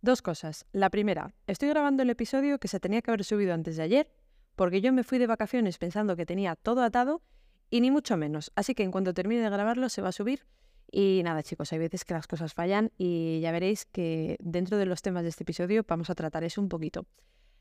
Dos 0.00 0.22
cosas. 0.22 0.64
La 0.72 0.90
primera, 0.90 1.34
estoy 1.48 1.68
grabando 1.68 2.04
el 2.04 2.10
episodio 2.10 2.60
que 2.60 2.68
se 2.68 2.78
tenía 2.78 3.02
que 3.02 3.10
haber 3.10 3.24
subido 3.24 3.52
antes 3.52 3.76
de 3.76 3.82
ayer, 3.82 4.10
porque 4.54 4.80
yo 4.80 4.92
me 4.92 5.02
fui 5.02 5.18
de 5.18 5.26
vacaciones 5.26 5.78
pensando 5.78 6.14
que 6.14 6.24
tenía 6.24 6.54
todo 6.54 6.82
atado 6.82 7.20
y 7.68 7.80
ni 7.80 7.90
mucho 7.90 8.16
menos. 8.16 8.52
Así 8.54 8.76
que 8.76 8.84
en 8.84 8.92
cuanto 8.92 9.12
termine 9.12 9.42
de 9.42 9.50
grabarlo 9.50 9.88
se 9.88 10.00
va 10.00 10.10
a 10.10 10.12
subir. 10.12 10.46
Y 10.90 11.20
nada, 11.24 11.42
chicos, 11.42 11.72
hay 11.72 11.80
veces 11.80 12.04
que 12.04 12.14
las 12.14 12.28
cosas 12.28 12.54
fallan 12.54 12.92
y 12.96 13.40
ya 13.40 13.50
veréis 13.50 13.86
que 13.86 14.36
dentro 14.40 14.78
de 14.78 14.86
los 14.86 15.02
temas 15.02 15.24
de 15.24 15.30
este 15.30 15.42
episodio 15.42 15.84
vamos 15.86 16.10
a 16.10 16.14
tratar 16.14 16.44
eso 16.44 16.60
un 16.60 16.68
poquito. 16.68 17.06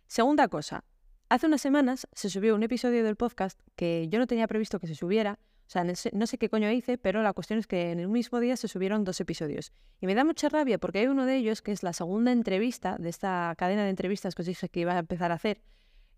Segunda 0.05 0.47
cosa, 0.47 0.85
hace 1.29 1.47
unas 1.47 1.61
semanas 1.61 2.07
se 2.13 2.29
subió 2.29 2.53
un 2.53 2.63
episodio 2.63 3.03
del 3.03 3.15
podcast 3.15 3.59
que 3.75 4.07
yo 4.09 4.19
no 4.19 4.27
tenía 4.27 4.47
previsto 4.47 4.79
que 4.79 4.87
se 4.87 4.95
subiera, 4.95 5.39
o 5.67 5.69
sea, 5.69 5.83
no 5.83 6.27
sé, 6.27 6.37
qué 6.37 6.49
coño 6.49 6.71
hice, 6.71 6.97
pero 6.97 7.21
la 7.21 7.33
cuestión 7.33 7.59
es 7.59 7.67
que 7.67 7.91
en 7.91 7.99
el 7.99 8.07
mismo 8.07 8.39
día 8.39 8.55
se 8.55 8.69
subieron 8.69 9.03
dos 9.03 9.19
episodios. 9.19 9.73
Y 9.99 10.05
me 10.05 10.15
da 10.15 10.23
mucha 10.23 10.47
rabia 10.47 10.77
porque 10.77 10.99
hay 10.99 11.07
uno 11.07 11.25
de 11.25 11.35
ellos 11.35 11.61
que 11.61 11.73
es 11.73 11.83
la 11.83 11.91
segunda 11.91 12.31
entrevista 12.31 12.95
de 12.97 13.09
esta 13.09 13.53
cadena 13.57 13.83
de 13.83 13.89
entrevistas 13.89 14.33
que 14.33 14.43
os 14.43 14.45
dije 14.45 14.69
que 14.69 14.79
iba 14.79 14.93
a 14.93 14.99
empezar 14.99 15.31
a 15.33 15.35
hacer, 15.35 15.61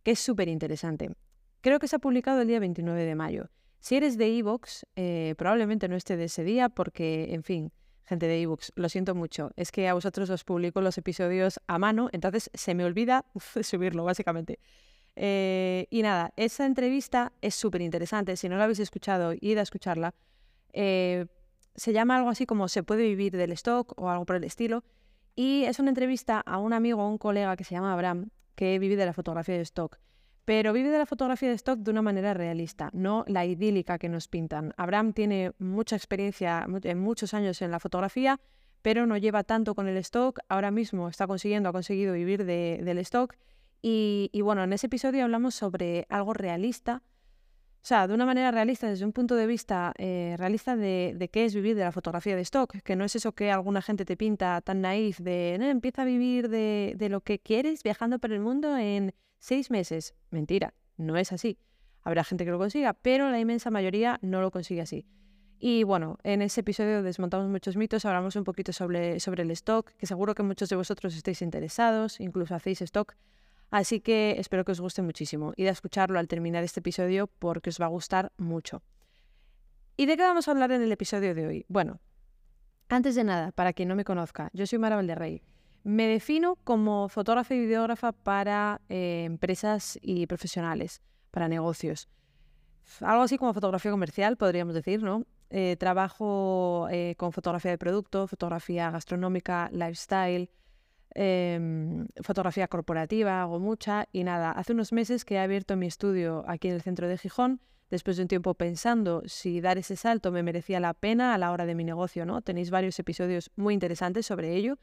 que 0.04 0.12
es 0.12 0.20
súper 0.20 0.50
interesante. 0.50 1.10
Creo 1.62 1.80
que 1.80 1.88
se 1.88 1.96
ha 1.96 2.00
publicado 2.00 2.42
el 2.42 2.48
día 2.48 2.60
29 2.60 3.04
de 3.04 3.16
mayo. 3.16 3.50
Si 3.80 3.96
eres 3.96 4.20
de 4.20 4.38
Evox, 4.38 4.86
eh, 4.96 5.34
probablemente 5.36 5.88
no 5.88 5.96
esté 5.96 6.16
de 6.16 6.26
ese 6.26 6.44
día 6.44 6.70
porque, 6.70 7.34
en 7.34 7.42
fin, 7.42 7.72
gente 8.10 8.28
de 8.28 8.42
ebooks, 8.42 8.74
lo 8.76 8.90
siento 8.90 9.16
mucho. 9.16 9.52
Es 9.56 9.72
que 9.72 9.88
a 9.88 9.94
vosotros 9.94 10.30
os 10.30 10.44
publico 10.44 10.82
los 10.82 10.98
episodios 10.98 11.60
a 11.68 11.78
mano, 11.78 12.10
entonces 12.12 12.50
se 12.54 12.74
me 12.76 12.84
olvida 12.84 13.26
subirlo, 13.62 14.04
básicamente. 14.04 14.60
Eh, 15.22 15.88
y 15.90 16.02
nada, 16.02 16.32
esa 16.38 16.66
entrevista 16.66 17.34
es 17.42 17.54
súper 17.54 17.82
interesante. 17.82 18.38
Si 18.38 18.48
no 18.48 18.56
la 18.56 18.64
habéis 18.64 18.80
escuchado, 18.80 19.34
id 19.34 19.58
a 19.58 19.62
escucharla. 19.64 20.16
Eh, 20.72 21.26
se 21.76 21.92
llama 21.92 22.16
algo 22.16 22.30
así 22.30 22.46
como 22.46 22.70
Se 22.70 22.84
puede 22.84 23.04
vivir 23.04 23.36
del 23.36 23.52
stock 23.52 24.00
o 24.02 24.10
algo 24.10 24.26
por 24.26 24.38
el 24.38 24.46
estilo. 24.46 24.86
Y 25.36 25.66
es 25.66 25.78
una 25.80 25.90
entrevista 25.90 26.40
a 26.40 26.58
un 26.58 26.72
amigo 26.72 27.06
un 27.06 27.18
colega 27.18 27.58
que 27.58 27.66
se 27.66 27.76
llama 27.76 27.92
Abraham, 27.92 28.30
que 28.56 28.80
vive 28.80 28.96
de 28.96 29.06
la 29.06 29.12
fotografía 29.12 29.56
de 29.56 29.62
stock. 29.62 30.00
Pero 30.46 30.72
vive 30.72 30.90
de 30.90 30.98
la 30.98 31.06
fotografía 31.06 31.50
de 31.50 31.56
stock 31.56 31.80
de 31.80 31.92
una 31.92 32.02
manera 32.02 32.34
realista, 32.34 32.90
no 32.94 33.26
la 33.28 33.46
idílica 33.46 34.00
que 34.00 34.08
nos 34.08 34.30
pintan. 34.30 34.74
Abraham 34.78 35.12
tiene 35.12 35.52
mucha 35.60 35.98
experiencia, 35.98 36.66
en 36.84 37.00
muchos 37.00 37.34
años 37.34 37.62
en 37.62 37.72
la 37.72 37.80
fotografía, 37.80 38.40
pero 38.82 39.06
no 39.06 39.18
lleva 39.18 39.44
tanto 39.44 39.76
con 39.76 39.90
el 39.90 39.98
stock. 39.98 40.40
Ahora 40.48 40.72
mismo 40.72 41.10
está 41.10 41.28
consiguiendo, 41.28 41.68
ha 41.68 41.74
conseguido 41.74 42.14
vivir 42.14 42.46
del 42.46 42.98
stock 43.00 43.36
y, 43.82 44.42
bueno, 44.42 44.64
en 44.64 44.74
ese 44.74 44.88
episodio 44.88 45.24
hablamos 45.24 45.56
sobre 45.56 46.06
algo 46.10 46.34
realista, 46.34 47.02
o 47.82 47.86
sea, 47.90 48.08
de 48.08 48.14
una 48.14 48.26
manera 48.26 48.52
realista, 48.52 48.88
desde 48.88 49.06
un 49.06 49.14
punto 49.14 49.36
de 49.36 49.48
vista 49.48 49.94
eh, 49.98 50.36
realista 50.38 50.76
de, 50.76 51.30
qué 51.32 51.46
es 51.46 51.56
vivir 51.56 51.76
de 51.76 51.84
la 51.84 51.94
fotografía 51.94 52.36
de 52.36 52.42
stock, 52.42 52.76
que 52.84 52.96
no 52.96 53.06
es 53.06 53.16
eso 53.16 53.32
que 53.32 53.52
alguna 53.52 53.82
gente 53.82 54.04
te 54.04 54.18
pinta 54.18 54.60
tan 54.62 54.82
naif 54.82 55.20
de, 55.20 55.56
no, 55.60 55.66
empieza 55.66 56.02
a 56.02 56.06
vivir 56.06 56.50
de, 56.50 56.94
de 56.98 57.10
lo 57.10 57.22
que 57.22 57.40
quieres 57.40 57.82
viajando 57.84 58.20
por 58.20 58.34
el 58.34 58.42
mundo 58.42 58.78
en 58.78 59.14
seis 59.38 59.72
meses. 59.72 60.14
Mentira, 60.30 60.74
no 60.98 61.16
es 61.16 61.32
así. 61.32 61.58
Habrá 62.04 62.24
gente 62.24 62.44
que 62.44 62.52
lo 62.52 62.58
consiga, 62.58 62.94
pero 62.94 63.30
la 63.30 63.40
inmensa 63.40 63.72
mayoría 63.72 64.20
no 64.22 64.42
lo 64.42 64.52
consigue 64.52 64.82
así. 64.82 65.06
Y 65.60 65.84
bueno, 65.84 66.18
en 66.24 66.42
ese 66.42 66.62
episodio 66.62 67.04
desmontamos 67.04 67.50
muchos 67.50 67.76
mitos, 67.76 68.06
hablamos 68.06 68.38
un 68.38 68.46
poquito 68.46 68.72
sobre, 68.72 69.20
sobre 69.20 69.44
el 69.44 69.52
stock, 69.52 69.92
que 69.98 70.06
seguro 70.06 70.34
que 70.34 70.42
muchos 70.42 70.70
de 70.70 70.78
vosotros 70.78 71.16
estáis 71.16 71.42
interesados, 71.42 72.22
incluso 72.22 72.56
hacéis 72.56 72.82
stock. 72.82 73.16
Así 73.72 74.00
que 74.00 74.36
espero 74.40 74.66
que 74.66 74.72
os 74.72 74.82
guste 74.82 75.02
muchísimo. 75.02 75.54
Id 75.56 75.68
a 75.68 75.72
escucharlo 75.72 76.20
al 76.20 76.28
terminar 76.28 76.64
este 76.64 76.80
episodio 76.80 77.28
porque 77.28 77.70
os 77.70 77.80
va 77.80 77.86
a 77.86 77.90
gustar 77.90 78.32
mucho. 78.38 78.82
¿Y 79.96 80.06
de 80.06 80.18
qué 80.18 80.24
vamos 80.24 80.48
a 80.48 80.52
hablar 80.52 80.72
en 80.72 80.82
el 80.82 80.92
episodio 80.92 81.36
de 81.36 81.46
hoy? 81.46 81.66
Bueno, 81.68 82.00
antes 82.88 83.16
de 83.16 83.24
nada, 83.24 83.52
para 83.52 83.74
quien 83.74 83.90
no 83.90 83.96
me 83.96 84.06
conozca, 84.06 84.50
yo 84.54 84.66
soy 84.66 84.80
Mara 84.80 84.96
Valderrey. 84.96 85.44
Me 85.84 86.08
defino 86.08 86.56
como 86.64 87.10
fotógrafa 87.10 87.54
y 87.54 87.60
videógrafa 87.60 88.12
para 88.12 88.82
eh, 88.90 89.24
empresas 89.26 90.00
y 90.02 90.26
profesionales, 90.26 91.02
para 91.32 91.48
negocios. 91.48 92.10
Algo 93.02 93.24
así 93.24 93.38
como 93.38 93.54
fotografía 93.54 93.92
comercial, 93.92 94.38
podríamos 94.38 94.74
decir, 94.74 95.04
¿no? 95.04 95.26
Eh, 95.52 95.78
trabajo 95.80 96.88
eh, 96.92 97.16
con 97.18 97.32
fotografía 97.32 97.72
de 97.72 97.78
producto, 97.78 98.28
fotografía 98.28 98.92
gastronómica, 98.92 99.70
lifestyle, 99.72 100.50
Em, 101.16 102.08
fotografía 102.22 102.68
corporativa, 102.68 103.42
hago 103.42 103.60
mucha 103.60 104.08
y 104.12 104.24
nada, 104.24 104.52
hace 104.52 104.74
unos 104.74 104.94
meses 104.94 105.26
que 105.26 105.36
he 105.36 105.40
abierto 105.40 105.76
mi 105.76 105.88
estudio 105.88 106.44
aquí 106.48 106.68
en 106.68 106.76
el 106.76 106.82
centro 106.82 107.08
de 107.08 107.18
Gijón, 107.18 107.62
después 107.90 108.18
de 108.18 108.24
un 108.24 108.28
tiempo 108.28 108.54
pensando 108.54 109.24
si 109.26 109.60
dar 109.60 109.80
ese 109.80 109.96
salto 109.96 110.32
me 110.32 110.44
merecía 110.44 110.80
la 110.80 110.94
pena 110.94 111.34
a 111.34 111.38
la 111.40 111.52
hora 111.52 111.66
de 111.66 111.74
mi 111.74 111.84
negocio, 111.84 112.26
¿no? 112.26 112.42
Tenéis 112.42 112.70
varios 112.70 113.00
episodios 113.00 113.50
muy 113.56 113.74
interesantes 113.74 114.28
sobre 114.28 114.56
ello, 114.56 114.78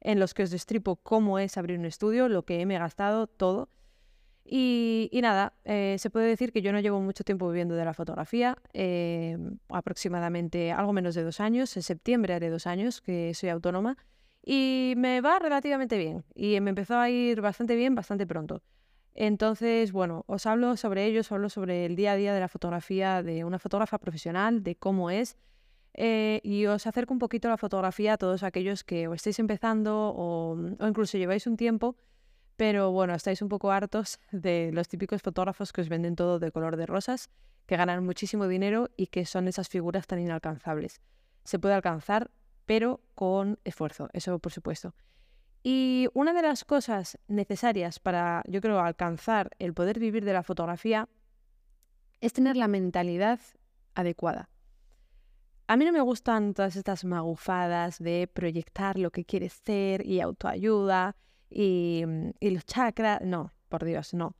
en 0.00 0.18
los 0.18 0.34
que 0.34 0.42
os 0.42 0.50
destripo 0.50 0.96
cómo 0.96 1.38
es 1.38 1.56
abrir 1.56 1.78
un 1.78 1.84
estudio, 1.84 2.28
lo 2.28 2.44
que 2.44 2.64
me 2.66 2.78
gastado, 2.78 3.26
todo. 3.28 3.68
Y, 4.50 5.10
nada, 5.22 5.52
eh, 5.64 5.96
se 5.98 6.08
puede 6.08 6.26
decir 6.26 6.52
que 6.52 6.62
yo 6.62 6.72
no 6.72 6.80
llevo 6.80 7.00
mucho 7.00 7.22
tiempo 7.22 7.48
viviendo 7.48 7.74
de 7.74 7.84
la 7.84 7.92
fotografía, 7.92 8.56
em, 8.72 9.58
aproximadamente 9.68 10.72
algo 10.72 10.92
menos 10.92 11.14
de 11.14 11.22
dos 11.22 11.40
años, 11.40 11.76
en 11.76 11.82
septiembre 11.82 12.32
haré 12.32 12.48
dos 12.48 12.66
años 12.66 13.02
que 13.02 13.34
soy 13.34 13.50
autónoma. 13.50 13.98
Y 14.50 14.94
me 14.96 15.20
va 15.20 15.38
relativamente 15.38 15.98
bien. 15.98 16.24
Y 16.34 16.58
me 16.62 16.70
empezó 16.70 16.96
a 16.96 17.10
ir 17.10 17.42
bastante 17.42 17.76
bien 17.76 17.94
bastante 17.94 18.26
pronto. 18.26 18.62
Entonces, 19.14 19.92
bueno, 19.92 20.24
os 20.26 20.46
hablo 20.46 20.78
sobre 20.78 21.04
ello, 21.04 21.20
os 21.20 21.30
hablo 21.30 21.50
sobre 21.50 21.84
el 21.84 21.96
día 21.96 22.12
a 22.12 22.16
día 22.16 22.32
de 22.32 22.40
la 22.40 22.48
fotografía 22.48 23.22
de 23.22 23.44
una 23.44 23.58
fotógrafa 23.58 23.98
profesional, 23.98 24.62
de 24.62 24.74
cómo 24.74 25.10
es. 25.10 25.36
Eh, 25.92 26.40
y 26.44 26.64
os 26.64 26.86
acerco 26.86 27.12
un 27.12 27.18
poquito 27.18 27.50
la 27.50 27.58
fotografía 27.58 28.14
a 28.14 28.16
todos 28.16 28.42
aquellos 28.42 28.84
que 28.84 29.06
o 29.06 29.12
estáis 29.12 29.38
empezando 29.38 30.14
o, 30.16 30.56
o 30.78 30.86
incluso 30.86 31.18
lleváis 31.18 31.46
un 31.46 31.58
tiempo, 31.58 31.96
pero 32.56 32.90
bueno, 32.90 33.14
estáis 33.14 33.42
un 33.42 33.50
poco 33.50 33.70
hartos 33.70 34.18
de 34.32 34.70
los 34.72 34.88
típicos 34.88 35.20
fotógrafos 35.20 35.74
que 35.74 35.82
os 35.82 35.90
venden 35.90 36.16
todo 36.16 36.38
de 36.38 36.52
color 36.52 36.78
de 36.78 36.86
rosas, 36.86 37.28
que 37.66 37.76
ganan 37.76 38.02
muchísimo 38.02 38.48
dinero 38.48 38.88
y 38.96 39.08
que 39.08 39.26
son 39.26 39.46
esas 39.46 39.68
figuras 39.68 40.06
tan 40.06 40.20
inalcanzables. 40.20 41.02
Se 41.44 41.58
puede 41.58 41.74
alcanzar 41.74 42.30
pero 42.68 43.00
con 43.14 43.58
esfuerzo, 43.64 44.10
eso 44.12 44.38
por 44.40 44.52
supuesto. 44.52 44.94
Y 45.62 46.08
una 46.12 46.34
de 46.34 46.42
las 46.42 46.66
cosas 46.66 47.18
necesarias 47.26 47.98
para, 47.98 48.42
yo 48.46 48.60
creo, 48.60 48.78
alcanzar 48.78 49.48
el 49.58 49.72
poder 49.72 49.98
vivir 49.98 50.26
de 50.26 50.34
la 50.34 50.42
fotografía 50.42 51.08
es 52.20 52.34
tener 52.34 52.58
la 52.58 52.68
mentalidad 52.68 53.40
adecuada. 53.94 54.50
A 55.66 55.78
mí 55.78 55.86
no 55.86 55.92
me 55.92 56.02
gustan 56.02 56.52
todas 56.52 56.76
estas 56.76 57.06
magufadas 57.06 57.98
de 58.00 58.30
proyectar 58.30 58.98
lo 58.98 59.12
que 59.12 59.24
quieres 59.24 59.54
ser 59.64 60.04
y 60.04 60.20
autoayuda 60.20 61.16
y, 61.48 62.04
y 62.38 62.50
los 62.50 62.66
chakras. 62.66 63.22
No, 63.22 63.54
por 63.70 63.86
Dios, 63.86 64.12
no. 64.12 64.36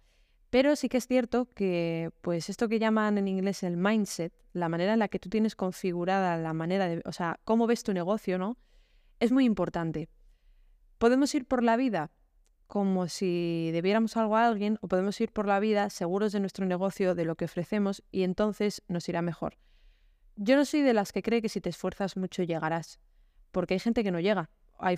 Pero 0.50 0.76
sí 0.76 0.88
que 0.88 0.96
es 0.96 1.06
cierto 1.06 1.46
que, 1.54 2.10
pues 2.22 2.48
esto 2.48 2.68
que 2.68 2.78
llaman 2.78 3.18
en 3.18 3.28
inglés 3.28 3.62
el 3.62 3.76
mindset, 3.76 4.32
la 4.54 4.68
manera 4.68 4.94
en 4.94 4.98
la 4.98 5.08
que 5.08 5.18
tú 5.18 5.28
tienes 5.28 5.54
configurada 5.54 6.36
la 6.38 6.54
manera 6.54 6.88
de, 6.88 7.02
o 7.04 7.12
sea, 7.12 7.38
cómo 7.44 7.66
ves 7.66 7.82
tu 7.82 7.92
negocio, 7.92 8.38
¿no? 8.38 8.56
Es 9.20 9.30
muy 9.30 9.44
importante. 9.44 10.08
Podemos 10.96 11.34
ir 11.34 11.46
por 11.46 11.62
la 11.62 11.76
vida 11.76 12.10
como 12.66 13.08
si 13.08 13.70
debiéramos 13.72 14.16
algo 14.16 14.36
a 14.36 14.46
alguien 14.46 14.78
o 14.82 14.88
podemos 14.88 15.20
ir 15.20 15.32
por 15.32 15.46
la 15.46 15.58
vida 15.58 15.90
seguros 15.90 16.32
de 16.32 16.40
nuestro 16.40 16.66
negocio, 16.66 17.14
de 17.14 17.24
lo 17.24 17.34
que 17.34 17.46
ofrecemos 17.46 18.02
y 18.10 18.22
entonces 18.22 18.82
nos 18.88 19.08
irá 19.08 19.22
mejor. 19.22 19.58
Yo 20.36 20.56
no 20.56 20.64
soy 20.64 20.82
de 20.82 20.94
las 20.94 21.12
que 21.12 21.22
cree 21.22 21.42
que 21.42 21.48
si 21.48 21.60
te 21.60 21.70
esfuerzas 21.70 22.16
mucho 22.16 22.42
llegarás, 22.42 23.00
porque 23.52 23.74
hay 23.74 23.80
gente 23.80 24.04
que 24.04 24.10
no 24.10 24.20
llega 24.20 24.50
hay, 24.78 24.96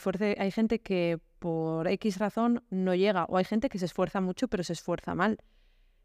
gente 0.50 0.80
que 0.80 1.18
por 1.38 1.88
X 1.88 2.18
razón 2.18 2.62
no 2.70 2.94
llega, 2.94 3.24
o 3.24 3.36
hay 3.36 3.44
gente 3.44 3.68
que 3.68 3.78
se 3.78 3.86
esfuerza 3.86 4.20
mucho 4.20 4.48
pero 4.48 4.62
se 4.62 4.72
esfuerza 4.72 5.14
mal. 5.14 5.38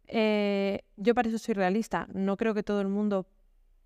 Eh, 0.07 0.81
yo 0.97 1.15
para 1.15 1.29
eso 1.29 1.37
soy 1.37 1.55
realista. 1.55 2.07
No 2.13 2.37
creo 2.37 2.53
que 2.53 2.63
todo 2.63 2.81
el 2.81 2.87
mundo 2.87 3.27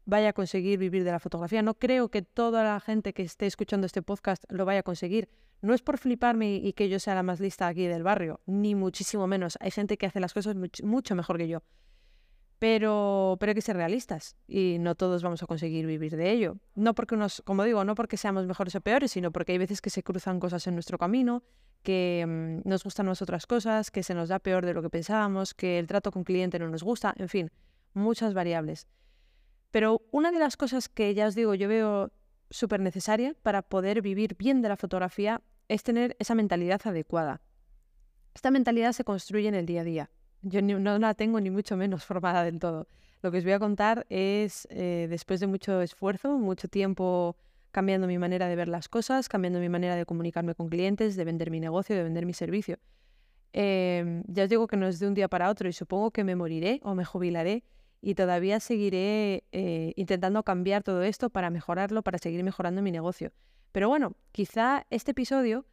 vaya 0.06 0.30
a 0.30 0.34
conseguir 0.34 0.80
vivir 0.80 1.04
de 1.04 1.12
la 1.12 1.20
fotografía. 1.20 1.62
No 1.62 1.76
creo 1.76 2.10
que 2.10 2.22
toda 2.22 2.64
la 2.64 2.80
gente 2.80 3.14
que 3.14 3.24
esté 3.24 3.46
escuchando 3.46 3.86
este 3.86 4.02
podcast 4.02 4.44
lo 4.50 4.66
vaya 4.66 4.82
a 4.82 4.84
conseguir. 4.84 5.30
No 5.62 5.74
es 5.74 5.82
por 5.82 5.98
fliparme 5.98 6.56
y 6.56 6.74
que 6.74 6.90
yo 6.90 7.00
sea 7.00 7.16
la 7.16 7.24
más 7.24 7.40
lista 7.40 7.68
aquí 7.68 7.86
del 7.88 8.04
barrio, 8.04 8.42
ni 8.46 8.76
muchísimo 8.76 9.28
menos. 9.28 9.58
Hay 9.60 9.72
gente 9.72 9.98
que 9.98 10.06
hace 10.06 10.20
las 10.20 10.34
cosas 10.34 10.56
mucho 10.56 11.16
mejor 11.16 11.38
que 11.38 11.48
yo 11.48 11.64
pero, 12.60 13.38
pero 13.40 13.52
hay 13.52 13.56
que 13.56 13.62
ser 13.62 13.78
realistas 13.78 14.36
y 14.48 14.78
no 14.80 14.96
todos 14.96 15.24
vamos 15.24 15.42
a 15.42 15.48
conseguir 15.48 15.88
vivir 15.88 16.16
de 16.18 16.32
ello. 16.32 16.58
No 16.76 16.94
porque 16.94 17.16
nos, 17.16 17.42
como 17.46 17.64
digo, 17.64 17.86
no 17.86 17.96
porque 17.96 18.18
seamos 18.18 18.46
mejores 18.46 18.76
o 18.76 18.82
peores, 18.82 19.12
sino 19.12 19.32
porque 19.32 19.54
hay 19.54 19.58
veces 19.58 19.82
que 19.82 19.90
se 19.90 20.04
cruzan 20.04 20.42
cosas 20.42 20.68
en 20.68 20.74
nuestro 20.74 20.98
camino, 20.98 21.42
que 21.84 22.26
mm, 22.28 22.68
nos 22.68 22.84
gustan 22.84 23.06
más 23.06 23.22
otras 23.22 23.48
cosas, 23.48 23.92
que 23.92 24.04
se 24.04 24.14
nos 24.14 24.28
da 24.28 24.40
peor 24.40 24.66
de 24.66 24.74
lo 24.74 24.82
que 24.82 24.90
pensábamos, 24.90 25.54
que 25.54 25.80
el 25.80 25.88
trato 25.88 26.12
con 26.12 26.26
cliente 26.26 26.60
no 26.60 26.68
nos 26.68 26.84
gusta, 26.84 27.14
en 27.18 27.30
fin, 27.30 27.52
muchas 27.94 28.34
variables. 28.34 28.88
Pero 29.72 30.02
una 30.12 30.32
de 30.32 30.40
las 30.40 30.58
cosas 30.58 30.90
que 30.90 31.14
ya 31.14 31.28
os 31.28 31.36
digo, 31.36 31.56
yo 31.56 31.70
veo 31.70 32.12
súper 32.50 32.82
necesaria 32.82 33.36
para 33.42 33.62
poder 33.62 34.02
vivir 34.02 34.36
bien 34.36 34.62
de 34.62 34.68
la 34.70 34.76
fotografía 34.76 35.42
es 35.70 35.84
tener 35.84 36.18
esa 36.20 36.36
mentalidad 36.36 36.82
adecuada. 36.84 37.42
Esta 38.34 38.52
mentalidad 38.52 38.92
se 38.92 39.06
construye 39.06 39.48
en 39.48 39.56
el 39.56 39.66
día 39.66 39.82
a 39.82 39.84
día. 39.86 40.10
Yo 40.42 40.62
no 40.62 41.00
la 41.00 41.14
tengo 41.14 41.40
ni 41.40 41.50
mucho 41.50 41.76
menos 41.78 42.04
formada 42.06 42.44
del 42.44 42.60
todo. 42.60 42.88
Lo 43.22 43.32
que 43.32 43.40
os 43.40 43.44
voy 43.44 43.54
a 43.54 43.60
contar 43.60 44.06
es, 44.10 44.68
eh, 44.72 45.08
después 45.10 45.40
de 45.40 45.48
mucho 45.48 45.82
esfuerzo, 45.82 46.38
mucho 46.38 46.68
tiempo 46.68 47.36
cambiando 47.72 48.08
mi 48.08 48.18
manera 48.18 48.48
de 48.48 48.56
ver 48.56 48.68
las 48.68 48.88
cosas, 48.88 49.28
cambiando 49.30 49.60
mi 49.60 49.70
manera 49.70 49.96
de 49.96 50.06
comunicarme 50.06 50.56
con 50.56 50.70
clientes, 50.70 51.16
de 51.16 51.26
vender 51.26 51.52
mi 51.52 51.60
negocio, 51.60 51.96
de 51.96 52.04
vender 52.04 52.26
mi 52.26 52.34
servicio. 52.34 52.78
Em, 53.52 54.24
ya 54.28 54.44
os 54.44 54.50
digo 54.50 54.68
que 54.68 54.78
no 54.78 54.88
es 54.88 55.00
de 55.00 55.08
un 55.08 55.14
día 55.14 55.28
para 55.28 55.50
otro 55.50 55.68
y 55.68 55.74
supongo 55.74 56.12
que 56.12 56.24
me 56.24 56.36
moriré 56.36 56.80
o 56.84 56.96
me 56.96 57.04
jubilaré 57.04 57.64
y 58.02 58.16
todavía 58.16 58.60
seguiré 58.60 59.44
eh, 59.52 59.94
intentando 59.96 60.44
cambiar 60.44 60.84
todo 60.84 61.04
esto 61.04 61.30
para 61.30 61.50
mejorarlo, 61.50 62.02
para 62.02 62.18
seguir 62.18 62.44
mejorando 62.44 62.82
mi 62.82 62.92
negocio. 62.92 63.32
Pero 63.72 63.90
bueno, 63.90 64.14
quizá 64.32 64.86
este 64.90 65.12
episodio 65.12 65.66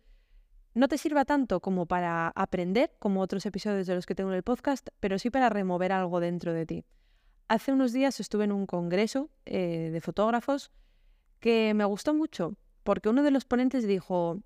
no 0.76 0.88
te 0.88 0.98
sirva 0.98 1.24
tanto 1.24 1.60
como 1.60 1.86
para 1.86 2.28
aprender, 2.36 2.92
como 2.98 3.22
otros 3.22 3.46
episodios 3.46 3.86
de 3.86 3.94
los 3.94 4.04
que 4.04 4.14
tengo 4.14 4.28
en 4.30 4.36
el 4.36 4.42
podcast, 4.42 4.88
pero 5.00 5.18
sí 5.18 5.30
para 5.30 5.48
remover 5.48 5.90
algo 5.90 6.20
dentro 6.20 6.52
de 6.52 6.66
ti. 6.66 6.84
Hace 7.48 7.72
unos 7.72 7.94
días 7.94 8.20
estuve 8.20 8.44
en 8.44 8.52
un 8.52 8.66
congreso 8.66 9.30
eh, 9.46 9.88
de 9.90 10.00
fotógrafos 10.02 10.70
que 11.40 11.72
me 11.74 11.86
gustó 11.86 12.12
mucho, 12.12 12.58
porque 12.82 13.08
uno 13.08 13.22
de 13.22 13.30
los 13.30 13.46
ponentes 13.46 13.86
dijo, 13.86 14.42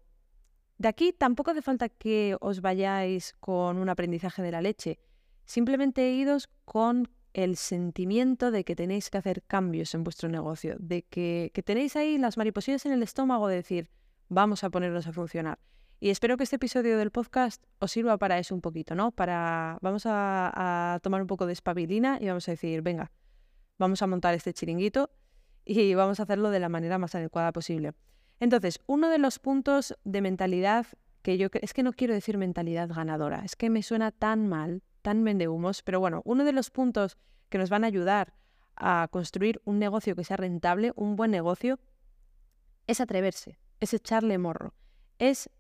de 0.79 0.87
aquí 0.87 1.13
tampoco 1.13 1.51
hace 1.51 1.63
falta 1.63 1.89
que 1.89 2.37
os 2.41 2.61
vayáis 2.61 3.35
con 3.41 3.79
un 3.79 3.89
aprendizaje 3.89 4.41
de 4.41 4.53
la 4.53 4.63
leche, 4.63 5.01
simplemente 5.47 6.13
idos 6.13 6.49
con 6.65 7.09
el 7.33 7.57
sentimiento 7.57 8.53
de 8.53 8.63
que 8.63 8.77
tenéis 8.77 9.11
que 9.11 9.19
hacer 9.19 9.43
cambios 9.43 9.97
en 9.97 10.05
vuestro 10.05 10.29
negocio, 10.29 10.77
de 10.79 11.03
que, 11.03 11.51
tenéis 11.65 11.97
ahí 11.97 12.19
las 12.19 12.37
mariposillas 12.37 12.87
en 12.87 12.93
el 12.93 13.03
estómago 13.03 13.49
de 13.49 13.57
decir, 13.57 13.91
vamos 14.29 14.63
a 14.63 14.71
ponernos 14.71 15.09
a 15.09 15.13
funcionar. 15.13 15.59
Y 16.03 16.09
espero 16.09 16.39
que 16.39 16.45
este 16.45 16.57
episodio 16.57 16.97
del 16.97 17.11
podcast 17.11 17.63
os 17.79 17.93
sirva 17.93 18.17
para 18.17 18.39
eso 18.39 18.55
un 18.55 18.63
poquito, 18.63 18.95
¿no? 18.95 19.13
Para, 19.13 19.77
vamos 19.83 20.05
a, 20.07 20.99
tomar 21.03 21.21
un 21.21 21.27
poco 21.27 21.45
de 21.45 21.53
espabilina 21.53 22.17
y 22.19 22.27
vamos 22.27 22.49
a 22.49 22.53
decir, 22.53 22.81
venga, 22.81 23.13
vamos 23.79 24.01
a 24.01 24.07
montar 24.07 24.33
este 24.33 24.55
chiringuito 24.55 25.11
y 25.63 25.93
vamos 25.95 26.19
a 26.19 26.23
hacerlo 26.23 26.49
de 26.49 26.59
la 26.59 26.71
manera 26.71 26.97
más 26.97 27.15
adecuada 27.15 27.53
posible. 27.53 27.93
Entonces, 28.39 28.81
uno 28.87 29.11
de 29.11 29.19
los 29.19 29.39
puntos 29.39 29.95
de 30.05 30.23
mentalidad 30.23 30.87
que 31.21 31.37
yo 31.37 31.49
es 31.53 31.75
que 31.75 31.83
no 31.83 31.93
quiero 31.93 32.15
decir 32.15 32.39
mentalidad 32.39 32.89
ganadora, 32.89 33.45
es 33.45 33.55
que 33.55 33.69
me 33.69 33.83
suena 33.83 34.11
tan 34.11 34.49
mal, 34.49 34.83
tan 35.03 35.23
vendehumos, 35.23 35.83
pero 35.83 36.01
bueno, 36.01 36.23
uno 36.25 36.45
de 36.45 36.53
los 36.53 36.71
puntos 36.71 37.19
que 37.51 37.59
nos 37.59 37.69
van 37.69 37.85
a 37.85 37.89
ayudar 37.89 38.33
a 38.75 39.07
construir 39.11 39.61
un 39.67 39.79
negocio 39.79 40.17
que 40.17 40.25
sea 40.25 40.39
rentable, 40.39 40.93
un 40.97 41.17
buen 41.17 41.31
negocio, 41.31 41.79
es 42.87 43.03
atreverse, 43.03 43.59
es 43.81 43.93
echarle 43.93 44.39
morro, 44.39 44.73
es 45.19 45.51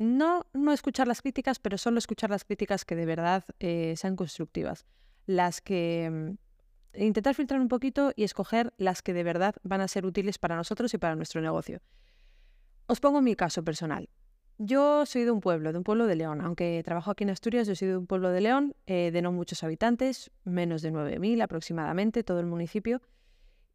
no, 0.00 0.46
no 0.54 0.72
escuchar 0.72 1.06
las 1.06 1.20
críticas, 1.20 1.58
pero 1.58 1.76
solo 1.76 1.98
escuchar 1.98 2.30
las 2.30 2.44
críticas 2.44 2.86
que 2.86 2.96
de 2.96 3.04
verdad 3.04 3.44
eh, 3.60 3.94
sean 3.96 4.16
constructivas, 4.16 4.86
las 5.26 5.60
que 5.60 6.36
mm, 6.96 7.02
intentar 7.02 7.34
filtrar 7.34 7.60
un 7.60 7.68
poquito 7.68 8.12
y 8.16 8.24
escoger 8.24 8.72
las 8.78 9.02
que 9.02 9.12
de 9.12 9.22
verdad 9.22 9.54
van 9.62 9.82
a 9.82 9.88
ser 9.88 10.06
útiles 10.06 10.38
para 10.38 10.56
nosotros 10.56 10.94
y 10.94 10.98
para 10.98 11.16
nuestro 11.16 11.42
negocio. 11.42 11.82
Os 12.86 12.98
pongo 12.98 13.20
mi 13.20 13.36
caso 13.36 13.62
personal. 13.62 14.08
Yo 14.56 15.04
soy 15.04 15.24
de 15.24 15.30
un 15.30 15.40
pueblo, 15.40 15.70
de 15.70 15.78
un 15.78 15.84
pueblo 15.84 16.06
de 16.06 16.16
León. 16.16 16.40
Aunque 16.40 16.80
trabajo 16.82 17.10
aquí 17.10 17.24
en 17.24 17.30
Asturias, 17.30 17.68
yo 17.68 17.74
soy 17.74 17.88
de 17.88 17.96
un 17.98 18.06
pueblo 18.06 18.30
de 18.30 18.40
León, 18.40 18.74
eh, 18.86 19.10
de 19.12 19.20
no 19.20 19.32
muchos 19.32 19.62
habitantes, 19.64 20.30
menos 20.44 20.80
de 20.80 20.92
9.000 20.92 21.42
aproximadamente, 21.42 22.24
todo 22.24 22.40
el 22.40 22.46
municipio. 22.46 23.02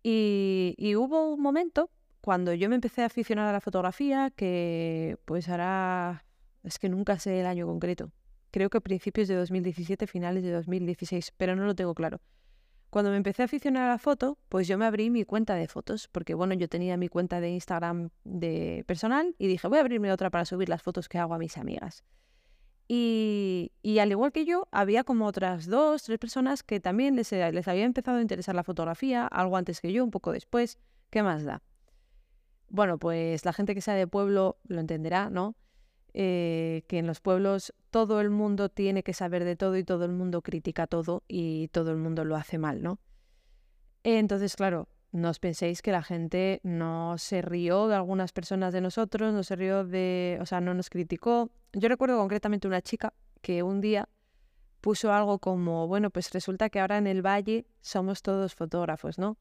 Y, 0.03 0.95
hubo 0.95 1.33
un 1.33 1.41
momento 1.41 1.89
cuando 2.25 2.55
yo 2.55 2.69
me 2.69 2.75
empecé 2.75 3.03
a 3.03 3.05
aficionar 3.05 3.47
a 3.47 3.51
la 3.53 3.61
fotografía, 3.61 4.31
que 4.31 5.15
pues 5.25 5.47
hará, 5.47 6.25
es 6.63 6.79
que 6.79 6.89
nunca 6.89 7.19
sé 7.19 7.39
el 7.39 7.45
año 7.45 7.67
concreto. 7.67 8.11
Creo 8.49 8.71
que 8.71 8.81
principios 8.81 9.27
de 9.27 9.35
2017, 9.35 10.07
finales 10.07 10.41
de 10.41 10.51
2016, 10.51 11.33
pero 11.37 11.55
no 11.55 11.65
lo 11.65 11.75
tengo 11.75 11.93
claro. 11.93 12.21
Cuando 12.89 13.11
me 13.11 13.17
empecé 13.17 13.43
a 13.43 13.45
aficionar 13.45 13.83
a 13.83 13.91
la 13.91 13.99
foto, 13.99 14.39
pues 14.49 14.67
yo 14.67 14.75
me 14.75 14.85
abrí 14.85 15.11
mi 15.11 15.23
cuenta 15.23 15.53
de 15.53 15.67
fotos, 15.67 16.07
porque 16.07 16.33
bueno, 16.33 16.55
yo 16.55 16.67
tenía 16.67 16.97
mi 16.97 17.09
cuenta 17.09 17.39
de 17.39 17.51
Instagram 17.51 18.09
de 18.23 18.83
personal 18.87 19.35
y 19.37 19.45
dije, 19.45 19.67
voy 19.67 19.77
a 19.77 19.81
abrirme 19.81 20.11
otra 20.11 20.31
para 20.31 20.45
subir 20.45 20.67
las 20.67 20.81
fotos 20.81 21.07
que 21.07 21.19
hago 21.19 21.35
a 21.35 21.37
mis 21.37 21.59
amigas. 21.59 22.03
Y, 22.87 23.69
al 24.01 24.09
igual 24.09 24.31
que 24.31 24.45
yo, 24.45 24.67
había 24.71 25.03
como 25.03 25.27
otras 25.27 25.67
dos, 25.67 26.01
tres 26.01 26.17
personas 26.17 26.63
que 26.63 26.79
también 26.79 27.15
les, 27.15 27.31
les 27.31 27.67
había 27.67 27.83
empezado 27.83 28.17
a 28.17 28.21
interesar 28.21 28.55
la 28.55 28.63
fotografía, 28.63 29.27
algo 29.27 29.57
antes 29.57 29.79
que 29.79 29.93
yo, 29.93 30.03
un 30.03 30.09
poco 30.09 30.31
después. 30.31 30.79
¿Qué 31.11 31.21
más 31.21 31.43
da? 31.43 31.61
Bueno, 32.69 32.97
pues 32.97 33.45
la 33.45 33.53
gente 33.53 33.75
que 33.75 33.81
sea 33.81 33.95
de 33.95 34.07
pueblo 34.07 34.57
lo 34.67 34.79
entenderá, 34.79 35.29
¿no? 35.29 35.55
Eh, 36.13 36.83
que 36.87 36.99
en 36.99 37.07
los 37.07 37.19
pueblos 37.19 37.73
todo 37.89 38.21
el 38.21 38.29
mundo 38.29 38.69
tiene 38.69 39.03
que 39.03 39.13
saber 39.13 39.43
de 39.43 39.57
todo 39.57 39.75
y 39.75 39.83
todo 39.83 40.05
el 40.05 40.13
mundo 40.13 40.41
critica 40.41 40.87
todo 40.87 41.23
y 41.27 41.67
todo 41.69 41.91
el 41.91 41.97
mundo 41.97 42.23
lo 42.23 42.37
hace 42.37 42.57
mal, 42.57 42.81
¿no? 42.81 42.99
Entonces, 44.03 44.55
claro, 44.55 44.87
no 45.11 45.29
os 45.29 45.39
penséis 45.39 45.81
que 45.81 45.91
la 45.91 46.03
gente 46.03 46.61
no 46.63 47.17
se 47.17 47.41
rió 47.41 47.87
de 47.87 47.95
algunas 47.95 48.31
personas 48.31 48.71
de 48.73 48.81
nosotros, 48.81 49.33
no 49.33 49.43
se 49.43 49.55
rió 49.55 49.83
de, 49.83 50.37
o 50.41 50.45
sea, 50.45 50.61
no 50.61 50.73
nos 50.73 50.89
criticó. 50.89 51.51
Yo 51.73 51.89
recuerdo 51.89 52.17
concretamente 52.17 52.67
una 52.67 52.81
chica 52.81 53.13
que 53.41 53.63
un 53.63 53.81
día 53.81 54.07
puso 54.79 55.11
algo 55.11 55.39
como, 55.39 55.87
bueno, 55.87 56.11
pues 56.11 56.31
resulta 56.31 56.69
que 56.69 56.79
ahora 56.79 56.97
en 56.97 57.07
el 57.07 57.25
valle 57.25 57.65
somos 57.81 58.21
todos 58.21 58.55
fotógrafos, 58.55 59.17
¿no? 59.17 59.37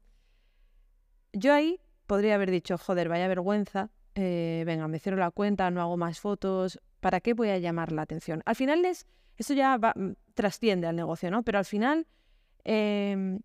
Yo 1.33 1.53
ahí 1.53 1.79
podría 2.05 2.35
haber 2.35 2.51
dicho, 2.51 2.77
joder, 2.77 3.09
vaya 3.09 3.27
vergüenza, 3.27 3.89
eh, 4.15 4.63
venga, 4.65 4.87
me 4.87 4.99
cierro 4.99 5.17
la 5.17 5.31
cuenta, 5.31 5.69
no 5.71 5.81
hago 5.81 5.97
más 5.97 6.19
fotos, 6.19 6.79
¿para 6.99 7.19
qué 7.19 7.33
voy 7.33 7.49
a 7.49 7.57
llamar 7.57 7.91
la 7.91 8.03
atención? 8.03 8.41
Al 8.45 8.55
final 8.55 8.85
es, 8.85 9.05
esto 9.37 9.53
ya 9.53 9.77
va, 9.77 9.93
mm, 9.95 10.13
trasciende 10.33 10.87
al 10.87 10.95
negocio, 10.95 11.29
¿no? 11.31 11.43
Pero 11.43 11.57
al 11.57 11.65
final 11.65 12.07
em, 12.63 13.39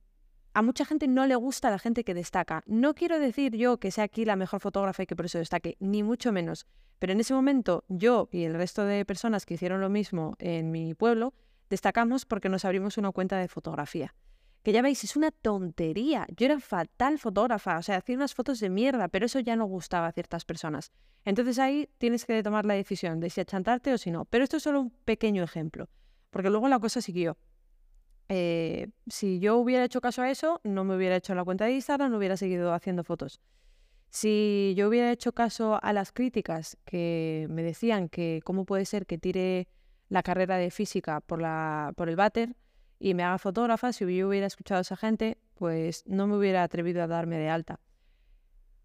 a 0.55 0.63
mucha 0.63 0.85
gente 0.85 1.09
no 1.09 1.27
le 1.27 1.35
gusta 1.37 1.71
la 1.71 1.79
gente 1.79 2.05
que 2.05 2.15
destaca. 2.15 2.63
No 2.67 2.95
quiero 2.95 3.19
decir 3.19 3.57
yo 3.57 3.79
que 3.79 3.91
sea 3.91 4.05
aquí 4.05 4.25
la 4.25 4.37
mejor 4.37 4.61
fotógrafa 4.61 5.03
y 5.03 5.07
que 5.07 5.17
por 5.17 5.27
eso 5.27 5.39
destaque, 5.39 5.77
ni 5.81 6.03
mucho 6.03 6.33
menos. 6.33 6.67
Pero 6.99 7.13
en 7.13 7.21
ese 7.21 7.35
momento 7.35 7.85
yo 7.89 8.29
y 8.31 8.45
el 8.45 8.55
resto 8.55 8.85
de 8.85 9.05
personas 9.05 9.47
que 9.47 9.55
hicieron 9.55 9.81
lo 9.81 9.91
mismo 9.91 10.37
en 10.39 10.71
mi 10.71 10.95
pueblo, 10.95 11.35
destacamos 11.69 12.25
porque 12.27 12.49
nos 12.49 12.65
abrimos 12.65 12.99
una 12.99 13.13
cuenta 13.13 13.39
de 13.39 13.49
fotografía 13.49 14.15
que 14.63 14.73
ya 14.73 14.83
veis, 14.83 15.05
es 15.05 15.17
una 15.17 15.31
tontería. 15.31 16.27
Yo 16.37 16.47
era 16.47 16.61
fatal 16.61 17.19
fotógrafa, 17.19 17.79
o 17.79 17.83
sea, 17.83 17.97
hacía 17.97 18.17
unas 18.17 18.35
fotos 18.35 18.61
de 18.61 18.69
mierda, 18.69 19.09
pero 19.09 19.27
eso 19.27 19.41
ya 19.41 19.57
no 19.57 19.65
gustaba 19.67 20.09
a 20.09 20.13
ciertas 20.13 20.45
personas. 20.45 20.93
Entonces 21.25 21.59
ahí 21.59 21.89
tienes 21.99 22.25
que 22.25 22.43
tomar 22.43 22.67
la 22.67 22.75
decisión 22.75 23.21
de 23.21 23.31
si 23.31 23.41
achantarte 23.41 23.93
o 23.93 23.99
si 23.99 24.11
no. 24.11 24.25
Pero 24.27 24.45
esto 24.45 24.59
es 24.59 24.63
solo 24.63 24.81
un 24.81 24.91
pequeño 24.91 25.43
ejemplo, 25.43 25.89
porque 26.31 26.51
luego 26.51 26.69
la 26.69 26.79
cosa 26.79 27.01
siguió. 27.01 27.39
Eh, 28.29 28.89
si 29.09 29.41
yo 29.41 29.57
hubiera 29.57 29.85
hecho 29.85 30.01
caso 30.01 30.23
a 30.23 30.31
eso, 30.31 30.61
no 30.63 30.85
me 30.85 30.95
hubiera 30.95 31.17
hecho 31.17 31.35
la 31.35 31.45
cuenta 31.45 31.65
de 31.65 31.73
Instagram, 31.73 32.11
no 32.11 32.19
hubiera 32.19 32.37
seguido 32.37 32.73
haciendo 32.73 33.03
fotos. 33.03 33.41
Si 34.11 34.75
yo 34.77 34.89
hubiera 34.89 35.11
hecho 35.11 35.33
caso 35.33 35.79
a 35.83 35.93
las 35.93 36.13
críticas 36.13 36.77
que 36.85 37.47
me 37.49 37.63
decían 37.63 38.09
que 38.09 38.41
cómo 38.45 38.65
puede 38.65 38.85
ser 38.85 39.07
que 39.07 39.19
tire 39.19 39.69
la 40.09 40.23
carrera 40.23 40.57
de 40.57 40.71
física 40.71 41.21
por, 41.21 41.41
la, 41.41 41.93
por 41.97 42.09
el 42.09 42.17
váter, 42.17 42.55
y 43.01 43.15
me 43.15 43.25
haga 43.25 43.39
fotógrafa, 43.39 43.93
si 43.93 44.05
yo 44.15 44.29
hubiera 44.29 44.47
escuchado 44.47 44.79
a 44.79 44.83
esa 44.83 44.97
gente, 44.97 45.39
pues 45.55 46.05
no 46.07 46.27
me 46.27 46.37
hubiera 46.37 46.63
atrevido 46.63 47.03
a 47.03 47.07
darme 47.07 47.39
de 47.39 47.49
alta. 47.49 47.81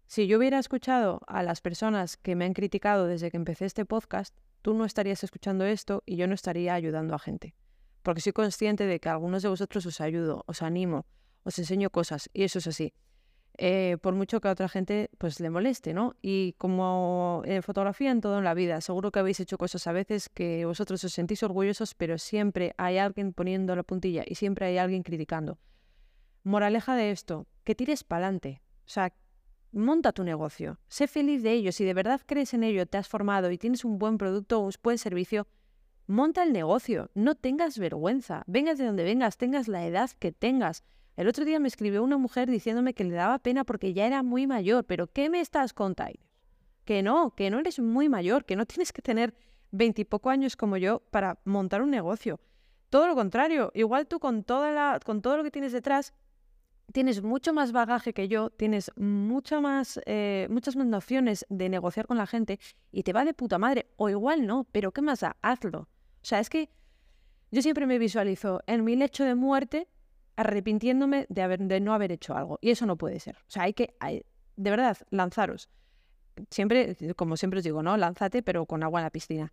Si 0.06 0.26
yo 0.26 0.38
hubiera 0.38 0.58
escuchado 0.58 1.20
a 1.26 1.42
las 1.42 1.60
personas 1.60 2.16
que 2.16 2.34
me 2.34 2.46
han 2.46 2.54
criticado 2.54 3.06
desde 3.06 3.30
que 3.30 3.36
empecé 3.36 3.66
este 3.66 3.84
podcast, 3.84 4.34
tú 4.62 4.72
no 4.72 4.86
estarías 4.86 5.22
escuchando 5.22 5.66
esto 5.66 6.02
y 6.06 6.16
yo 6.16 6.26
no 6.26 6.34
estaría 6.34 6.74
ayudando 6.74 7.14
a 7.14 7.18
gente. 7.18 7.54
Porque 8.02 8.22
soy 8.22 8.32
consciente 8.32 8.86
de 8.86 9.00
que 9.00 9.10
algunos 9.10 9.42
de 9.42 9.50
vosotros 9.50 9.84
os 9.84 10.00
ayudo, 10.00 10.44
os 10.46 10.62
animo, 10.62 11.06
os 11.42 11.58
enseño 11.58 11.90
cosas 11.90 12.30
y 12.32 12.44
eso 12.44 12.58
es 12.58 12.66
así. 12.68 12.94
Eh, 13.58 13.96
por 14.02 14.14
mucho 14.14 14.40
que 14.40 14.48
a 14.48 14.52
otra 14.52 14.68
gente 14.68 15.08
pues 15.16 15.40
le 15.40 15.48
moleste, 15.48 15.94
¿no? 15.94 16.14
Y 16.20 16.52
como 16.58 17.42
en 17.46 17.62
fotografía 17.62 18.10
en 18.10 18.20
todo 18.20 18.38
en 18.38 18.44
la 18.44 18.52
vida, 18.52 18.80
seguro 18.82 19.10
que 19.10 19.18
habéis 19.18 19.40
hecho 19.40 19.56
cosas 19.56 19.86
a 19.86 19.92
veces 19.92 20.28
que 20.28 20.66
vosotros 20.66 21.02
os 21.04 21.12
sentís 21.12 21.42
orgullosos, 21.42 21.94
pero 21.94 22.18
siempre 22.18 22.74
hay 22.76 22.98
alguien 22.98 23.32
poniendo 23.32 23.74
la 23.74 23.82
puntilla 23.82 24.24
y 24.26 24.34
siempre 24.34 24.66
hay 24.66 24.78
alguien 24.78 25.02
criticando. 25.02 25.58
Moraleja 26.42 26.96
de 26.96 27.10
esto, 27.10 27.46
que 27.64 27.74
tires 27.74 28.04
para 28.04 28.26
adelante. 28.26 28.62
O 28.84 28.88
sea, 28.88 29.14
monta 29.72 30.12
tu 30.12 30.22
negocio, 30.22 30.78
sé 30.88 31.06
feliz 31.06 31.42
de 31.42 31.52
ello, 31.52 31.72
si 31.72 31.84
de 31.84 31.94
verdad 31.94 32.20
crees 32.26 32.54
en 32.54 32.62
ello, 32.62 32.86
te 32.86 32.98
has 32.98 33.08
formado 33.08 33.50
y 33.50 33.58
tienes 33.58 33.84
un 33.84 33.98
buen 33.98 34.18
producto 34.18 34.58
o 34.58 34.66
un 34.66 34.72
buen 34.82 34.98
servicio, 34.98 35.46
monta 36.06 36.42
el 36.42 36.52
negocio, 36.52 37.10
no 37.14 37.34
tengas 37.34 37.78
vergüenza, 37.78 38.42
vengas 38.46 38.78
de 38.78 38.86
donde 38.86 39.04
vengas, 39.04 39.38
tengas 39.38 39.66
la 39.66 39.86
edad 39.86 40.10
que 40.18 40.32
tengas. 40.32 40.84
El 41.16 41.28
otro 41.28 41.46
día 41.46 41.58
me 41.58 41.68
escribió 41.68 42.02
una 42.04 42.18
mujer 42.18 42.50
diciéndome 42.50 42.92
que 42.92 43.04
le 43.04 43.14
daba 43.14 43.38
pena 43.38 43.64
porque 43.64 43.94
ya 43.94 44.06
era 44.06 44.22
muy 44.22 44.46
mayor, 44.46 44.84
pero 44.84 45.06
¿qué 45.06 45.30
me 45.30 45.40
estás 45.40 45.72
contando? 45.72 46.20
Que 46.84 47.02
no, 47.02 47.34
que 47.34 47.50
no 47.50 47.58
eres 47.58 47.80
muy 47.80 48.08
mayor, 48.08 48.44
que 48.44 48.54
no 48.54 48.66
tienes 48.66 48.92
que 48.92 49.02
tener 49.02 49.34
veintipoco 49.70 50.28
años 50.28 50.56
como 50.56 50.76
yo 50.76 51.00
para 51.10 51.38
montar 51.44 51.80
un 51.82 51.90
negocio. 51.90 52.38
Todo 52.90 53.08
lo 53.08 53.14
contrario, 53.14 53.72
igual 53.74 54.06
tú 54.06 54.20
con, 54.20 54.44
toda 54.44 54.70
la, 54.72 55.00
con 55.04 55.22
todo 55.22 55.38
lo 55.38 55.42
que 55.42 55.50
tienes 55.50 55.72
detrás, 55.72 56.12
tienes 56.92 57.22
mucho 57.22 57.52
más 57.52 57.72
bagaje 57.72 58.12
que 58.12 58.28
yo, 58.28 58.50
tienes 58.50 58.90
eh, 58.96 60.46
muchas 60.50 60.76
más 60.76 60.86
nociones 60.86 61.46
de 61.48 61.68
negociar 61.68 62.06
con 62.06 62.18
la 62.18 62.26
gente 62.26 62.60
y 62.92 63.02
te 63.02 63.12
va 63.12 63.24
de 63.24 63.34
puta 63.34 63.58
madre. 63.58 63.86
O 63.96 64.08
igual 64.08 64.46
no, 64.46 64.64
pero 64.70 64.92
¿qué 64.92 65.02
más 65.02 65.20
da? 65.20 65.36
Hazlo. 65.42 65.80
O 65.80 65.88
sea, 66.28 66.40
es 66.40 66.50
que 66.50 66.70
yo 67.50 67.62
siempre 67.62 67.86
me 67.86 67.98
visualizo 67.98 68.60
en 68.66 68.84
mi 68.84 68.96
lecho 68.96 69.24
de 69.24 69.34
muerte 69.34 69.88
arrepintiéndome 70.36 71.26
de, 71.28 71.42
haber, 71.42 71.60
de 71.60 71.80
no 71.80 71.94
haber 71.94 72.12
hecho 72.12 72.36
algo. 72.36 72.58
Y 72.60 72.70
eso 72.70 72.86
no 72.86 72.96
puede 72.96 73.18
ser. 73.20 73.36
O 73.36 73.50
sea, 73.50 73.64
hay 73.64 73.72
que, 73.72 73.94
de 74.56 74.70
verdad, 74.70 74.96
lanzaros. 75.10 75.68
Siempre, 76.50 76.96
como 77.16 77.36
siempre 77.36 77.58
os 77.58 77.64
digo, 77.64 77.82
¿no? 77.82 77.96
Lánzate, 77.96 78.42
pero 78.42 78.66
con 78.66 78.82
agua 78.82 79.00
en 79.00 79.04
la 79.04 79.10
piscina. 79.10 79.52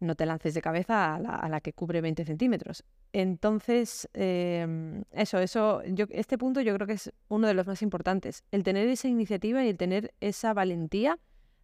No 0.00 0.14
te 0.14 0.26
lances 0.26 0.54
de 0.54 0.62
cabeza 0.62 1.16
a 1.16 1.48
la, 1.48 1.60
que 1.60 1.72
cubre 1.72 2.00
20 2.00 2.24
centímetros. 2.24 2.84
Entonces, 3.12 4.08
em, 4.12 5.02
eso, 5.10 5.38
eso, 5.38 5.82
yo, 5.86 6.04
este 6.10 6.38
punto 6.38 6.60
yo 6.60 6.72
creo 6.74 6.86
que 6.86 6.92
es 6.92 7.12
uno 7.28 7.48
de 7.48 7.54
los 7.54 7.66
más 7.66 7.82
importantes. 7.82 8.44
El 8.52 8.62
tener 8.62 8.86
esa 8.88 9.08
iniciativa 9.08 9.64
y 9.64 9.70
el 9.70 9.76
tener 9.76 10.14
esa 10.20 10.54
valentía 10.54 11.18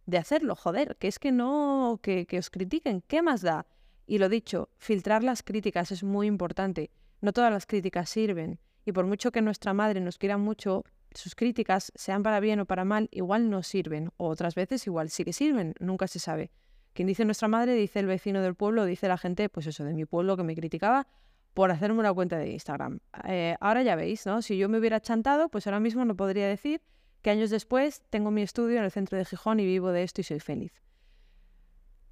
de 0.05 0.17
hacerlo, 0.17 0.55
joder, 0.55 0.97
que 0.97 1.07
es 1.07 1.17
que 1.17 1.31
no, 1.31 1.99
que, 2.01 2.25
que 2.25 2.37
os 2.39 2.49
critiquen, 2.49 3.01
¿qué 3.07 3.21
más 3.21 3.41
da? 3.41 3.65
Y 4.05 4.17
lo 4.17 4.27
dicho, 4.27 4.69
filtrar 4.77 5.23
las 5.23 5.41
críticas 5.41 5.91
es 5.91 6.03
muy 6.03 6.27
importante. 6.27 6.91
No 7.25 7.33
todas 7.33 7.51
las 7.51 7.65
críticas 7.65 8.07
sirven. 8.07 8.59
Y 8.85 8.91
por 8.91 9.07
mucho 9.07 9.31
que 9.31 9.41
nuestra 9.41 9.73
madre 9.73 9.99
nos 9.99 10.19
quiera 10.19 10.37
mucho, 10.37 10.83
sus 11.11 11.33
críticas, 11.33 11.91
sean 11.95 12.21
para 12.21 12.39
bien 12.39 12.59
o 12.59 12.67
para 12.67 12.85
mal, 12.85 13.09
igual 13.11 13.49
no 13.49 13.63
sirven. 13.63 14.11
O 14.17 14.27
otras 14.27 14.53
veces 14.53 14.85
igual 14.85 15.09
sí 15.09 15.25
que 15.25 15.33
sirven, 15.33 15.73
nunca 15.79 16.07
se 16.07 16.19
sabe. 16.19 16.51
Quien 16.93 17.07
dice 17.07 17.25
nuestra 17.25 17.47
madre, 17.47 17.73
dice 17.73 17.99
el 17.99 18.05
vecino 18.05 18.43
del 18.43 18.53
pueblo, 18.53 18.85
dice 18.85 19.07
la 19.07 19.17
gente, 19.17 19.49
pues 19.49 19.65
eso, 19.65 19.83
de 19.83 19.95
mi 19.95 20.05
pueblo 20.05 20.37
que 20.37 20.43
me 20.43 20.53
criticaba 20.53 21.07
por 21.55 21.71
hacerme 21.71 21.99
una 21.99 22.13
cuenta 22.13 22.37
de 22.37 22.51
Instagram. 22.51 22.99
Eh, 23.27 23.55
ahora 23.59 23.81
ya 23.81 23.95
veis, 23.95 24.27
¿no? 24.27 24.43
Si 24.43 24.55
yo 24.59 24.69
me 24.69 24.77
hubiera 24.77 24.99
chantado, 24.99 25.49
pues 25.49 25.65
ahora 25.65 25.79
mismo 25.79 26.05
no 26.05 26.15
podría 26.15 26.47
decir 26.47 26.83
que 27.23 27.31
años 27.31 27.49
después 27.49 28.03
tengo 28.11 28.29
mi 28.29 28.43
estudio 28.43 28.77
en 28.77 28.83
el 28.83 28.91
centro 28.91 29.17
de 29.17 29.25
Gijón 29.25 29.59
y 29.59 29.65
vivo 29.65 29.91
de 29.91 30.03
esto 30.03 30.21
y 30.21 30.25
soy 30.25 30.39
feliz. 30.39 30.79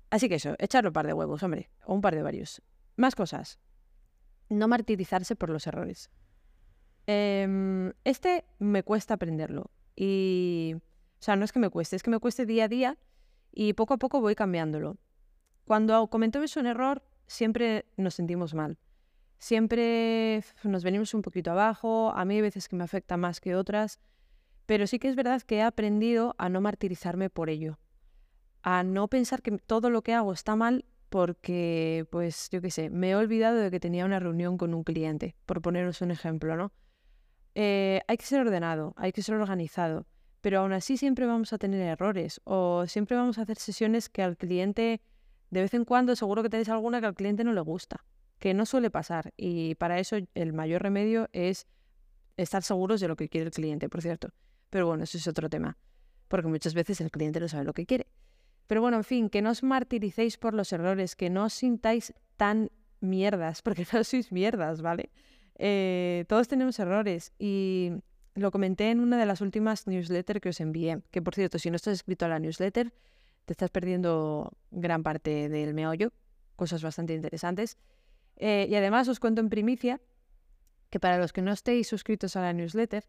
Así 0.09 0.27
que 0.27 0.35
eso, 0.35 0.55
echarle 0.57 0.87
un 0.87 0.93
par 0.93 1.05
de 1.05 1.13
huevos, 1.13 1.43
hombre, 1.43 1.69
o 1.85 1.93
un 1.93 2.01
par 2.01 2.15
de 2.15 2.23
varios. 2.23 2.63
Más 2.95 3.13
cosas. 3.13 3.59
No 4.49 4.67
martirizarse 4.67 5.35
por 5.35 5.49
los 5.49 5.67
errores. 5.67 6.09
Em, 7.07 7.91
este 8.03 8.45
me 8.59 8.83
cuesta 8.83 9.15
aprenderlo. 9.15 9.71
Y, 9.95 10.75
o 10.75 11.23
sea, 11.23 11.35
no 11.35 11.45
es 11.45 11.51
que 11.51 11.59
me 11.59 11.69
cueste, 11.69 11.95
es 11.95 12.03
que 12.03 12.09
me 12.09 12.19
cueste 12.19 12.45
día 12.45 12.65
a 12.65 12.67
día 12.67 12.97
y 13.51 13.73
poco 13.73 13.93
a 13.93 13.97
poco 13.97 14.21
voy 14.21 14.35
cambiándolo. 14.35 14.97
Cuando 15.65 16.07
cometemos 16.07 16.55
un 16.57 16.67
error, 16.67 17.03
siempre 17.27 17.85
nos 17.97 18.15
sentimos 18.15 18.53
mal. 18.53 18.77
Siempre 19.37 20.43
nos 20.63 20.83
venimos 20.83 21.13
un 21.13 21.21
poquito 21.21 21.51
abajo. 21.51 22.11
A 22.15 22.25
mí 22.25 22.35
hay 22.35 22.41
veces 22.41 22.67
que 22.67 22.75
me 22.75 22.83
afecta 22.83 23.17
más 23.17 23.41
que 23.41 23.55
otras. 23.55 23.99
Pero 24.65 24.87
sí 24.87 24.99
que 24.99 25.09
es 25.09 25.15
verdad 25.15 25.41
que 25.41 25.57
he 25.57 25.61
aprendido 25.61 26.35
a 26.37 26.49
no 26.49 26.61
martirizarme 26.61 27.29
por 27.29 27.49
ello. 27.49 27.79
A 28.61 28.83
no 28.83 29.09
pensar 29.09 29.41
que 29.41 29.51
todo 29.57 29.89
lo 29.89 30.01
que 30.01 30.13
hago 30.13 30.31
está 30.31 30.55
mal 30.55 30.85
porque, 31.13 32.07
pues, 32.09 32.49
yo 32.49 32.59
qué 32.59 32.71
sé, 32.71 32.89
me 32.89 33.11
he 33.11 33.15
olvidado 33.15 33.57
de 33.57 33.69
que 33.69 33.79
tenía 33.79 34.03
una 34.03 34.19
reunión 34.19 34.57
con 34.57 34.73
un 34.73 34.83
cliente, 34.83 35.35
por 35.45 35.61
poneros 35.61 36.01
un 36.01 36.09
ejemplo, 36.09 36.55
¿no? 36.55 36.71
Eh, 37.53 38.01
hay 38.07 38.17
que 38.17 38.25
ser 38.25 38.39
ordenado, 38.41 38.95
hay 38.97 39.11
que 39.11 39.21
ser 39.21 39.35
organizado, 39.35 40.07
pero 40.41 40.61
aún 40.61 40.73
así 40.73 40.97
siempre 40.97 41.27
vamos 41.27 41.53
a 41.53 41.59
tener 41.59 41.81
errores 41.81 42.41
o 42.45 42.87
siempre 42.87 43.15
vamos 43.15 43.37
a 43.37 43.43
hacer 43.43 43.59
sesiones 43.59 44.09
que 44.09 44.23
al 44.23 44.37
cliente, 44.37 45.03
de 45.51 45.61
vez 45.61 45.75
en 45.75 45.85
cuando, 45.85 46.15
seguro 46.15 46.41
que 46.41 46.49
tenéis 46.49 46.69
alguna 46.69 46.99
que 46.99 47.05
al 47.05 47.13
cliente 47.13 47.43
no 47.43 47.53
le 47.53 47.61
gusta, 47.61 48.03
que 48.39 48.55
no 48.55 48.65
suele 48.65 48.89
pasar 48.89 49.35
y 49.37 49.75
para 49.75 49.99
eso 49.99 50.17
el 50.33 50.53
mayor 50.53 50.81
remedio 50.81 51.29
es 51.31 51.67
estar 52.37 52.63
seguros 52.63 53.01
de 53.01 53.07
lo 53.07 53.15
que 53.15 53.29
quiere 53.29 53.45
el 53.45 53.51
cliente, 53.51 53.87
por 53.87 54.01
cierto. 54.01 54.29
Pero 54.71 54.87
bueno, 54.87 55.03
eso 55.03 55.19
es 55.19 55.27
otro 55.27 55.47
tema, 55.47 55.77
porque 56.27 56.47
muchas 56.47 56.73
veces 56.73 57.01
el 57.01 57.11
cliente 57.11 57.39
no 57.39 57.47
sabe 57.47 57.65
lo 57.65 57.73
que 57.73 57.85
quiere. 57.85 58.07
Pero 58.73 58.81
bueno, 58.81 58.97
en 58.97 59.03
fin, 59.03 59.29
que 59.29 59.43
no 59.43 59.51
os 59.51 59.61
martiricéis 59.61 60.39
por 60.39 60.55
los 60.55 60.73
errores, 60.73 61.15
que 61.15 61.29
no 61.29 61.45
os 61.45 61.53
sintáis 61.53 62.11
tan 62.37 62.71
mierdas, 63.01 63.61
porque 63.65 63.85
no 63.93 64.03
sois 64.03 64.31
mierdas, 64.31 64.81
¿vale? 64.81 65.11
Eh, 65.59 66.25
todos 66.27 66.47
tenemos 66.47 66.79
errores 66.79 67.33
y 67.37 67.91
lo 68.33 68.49
comenté 68.49 68.89
en 68.89 68.99
una 68.99 69.19
de 69.19 69.27
las 69.27 69.41
últimas 69.41 69.85
newsletters 69.85 70.41
que 70.41 70.49
os 70.49 70.59
envié, 70.59 71.03
que 71.11 71.21
por 71.21 71.35
cierto, 71.35 71.59
si 71.59 71.69
no 71.69 71.75
estás 71.75 71.93
escrito 71.93 72.25
a 72.25 72.29
la 72.29 72.39
newsletter, 72.39 72.91
te 73.45 73.53
estás 73.53 73.69
perdiendo 73.69 74.51
gran 74.71 75.03
parte 75.03 75.49
del 75.49 75.75
meollo, 75.75 76.11
cosas 76.55 76.81
bastante 76.81 77.13
interesantes. 77.13 77.77
Eh, 78.37 78.65
y 78.67 78.73
además 78.73 79.07
os 79.07 79.19
cuento 79.19 79.39
en 79.41 79.49
primicia 79.49 80.01
que 80.89 80.99
para 80.99 81.19
los 81.19 81.31
que 81.31 81.43
no 81.43 81.51
estéis 81.51 81.87
suscritos 81.87 82.35
a 82.37 82.41
la 82.41 82.53
newsletter, 82.53 83.05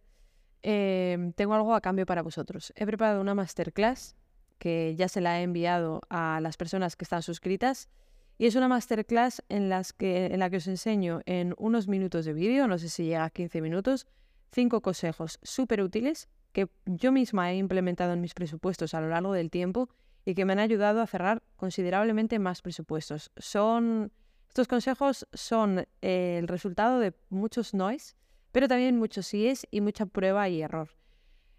eh, 0.62 1.32
tengo 1.36 1.54
algo 1.54 1.74
a 1.74 1.80
cambio 1.80 2.04
para 2.04 2.20
vosotros. 2.20 2.70
He 2.76 2.84
preparado 2.84 3.22
una 3.22 3.34
masterclass 3.34 4.14
que 4.58 4.94
ya 4.96 5.08
se 5.08 5.20
la 5.20 5.40
he 5.40 5.42
enviado 5.42 6.00
a 6.08 6.40
las 6.40 6.56
personas 6.56 6.96
que 6.96 7.04
están 7.04 7.22
suscritas 7.22 7.88
y 8.38 8.46
es 8.46 8.56
una 8.56 8.68
masterclass 8.68 9.42
en, 9.48 9.68
las 9.68 9.92
que, 9.92 10.34
la 10.36 10.50
que 10.50 10.56
os 10.56 10.66
enseño 10.66 11.20
en 11.26 11.54
unos 11.56 11.86
minutos 11.86 12.24
de 12.24 12.32
vídeo, 12.32 12.66
no 12.66 12.78
sé 12.78 12.88
si 12.88 13.04
llega 13.04 13.24
a 13.24 13.30
15 13.30 13.60
minutos, 13.60 14.06
cinco 14.52 14.80
consejos 14.80 15.38
súper 15.42 15.82
útiles 15.82 16.28
que 16.52 16.68
yo 16.86 17.12
misma 17.12 17.52
he 17.52 17.56
implementado 17.56 18.12
en 18.12 18.20
mis 18.20 18.34
presupuestos 18.34 18.94
a 18.94 19.00
lo 19.00 19.08
largo 19.08 19.32
del 19.32 19.50
tiempo 19.50 19.88
y 20.24 20.34
que 20.34 20.44
me 20.44 20.52
han 20.52 20.60
ayudado 20.60 21.00
a 21.00 21.06
cerrar 21.06 21.42
considerablemente 21.56 22.38
más 22.38 22.62
presupuestos. 22.62 23.30
Son, 23.36 24.12
estos 24.48 24.68
consejos 24.68 25.26
son 25.32 25.86
el 26.00 26.48
resultado 26.48 26.98
de 27.00 27.12
muchos 27.28 27.74
noes, 27.74 28.16
pero 28.52 28.68
también 28.68 28.98
muchos 28.98 29.26
síes 29.26 29.66
y 29.70 29.80
mucha 29.80 30.06
prueba 30.06 30.48
y 30.48 30.62
error. 30.62 30.90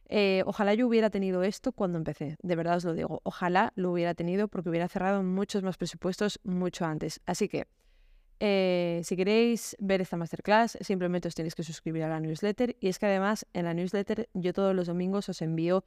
Eh, 0.07 0.43
ojalá 0.45 0.73
yo 0.73 0.87
hubiera 0.87 1.09
tenido 1.09 1.43
esto 1.43 1.71
cuando 1.71 1.97
empecé, 1.97 2.37
de 2.41 2.55
verdad 2.55 2.77
os 2.77 2.85
lo 2.85 2.93
digo. 2.93 3.21
Ojalá 3.23 3.73
lo 3.75 3.91
hubiera 3.91 4.13
tenido 4.13 4.47
porque 4.47 4.69
hubiera 4.69 4.87
cerrado 4.87 5.23
muchos 5.23 5.63
más 5.63 5.77
presupuestos 5.77 6.39
mucho 6.43 6.85
antes. 6.85 7.21
Así 7.25 7.47
que, 7.47 7.67
eh, 8.39 9.01
si 9.03 9.15
queréis 9.15 9.75
ver 9.79 10.01
esta 10.01 10.17
masterclass, 10.17 10.77
simplemente 10.81 11.27
os 11.27 11.35
tenéis 11.35 11.55
que 11.55 11.63
suscribir 11.63 12.03
a 12.03 12.09
la 12.09 12.19
newsletter. 12.19 12.75
Y 12.79 12.87
es 12.87 12.99
que 12.99 13.07
además 13.07 13.45
en 13.53 13.65
la 13.65 13.73
newsletter 13.73 14.29
yo 14.33 14.53
todos 14.53 14.75
los 14.75 14.87
domingos 14.87 15.29
os 15.29 15.41
envío 15.41 15.83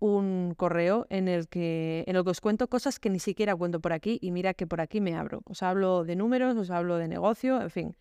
un 0.00 0.54
correo 0.56 1.06
en 1.10 1.26
el 1.26 1.48
que 1.48 2.04
en 2.06 2.14
el 2.14 2.22
que 2.22 2.30
os 2.30 2.40
cuento 2.40 2.68
cosas 2.68 3.00
que 3.00 3.10
ni 3.10 3.18
siquiera 3.18 3.56
cuento 3.56 3.80
por 3.80 3.92
aquí 3.92 4.18
y 4.22 4.30
mira 4.30 4.54
que 4.54 4.66
por 4.66 4.80
aquí 4.80 5.00
me 5.00 5.16
abro. 5.16 5.42
Os 5.44 5.62
hablo 5.62 6.04
de 6.04 6.14
números, 6.14 6.56
os 6.56 6.70
hablo 6.70 6.96
de 6.98 7.08
negocio, 7.08 7.60
en 7.60 7.70
fin. 7.70 7.96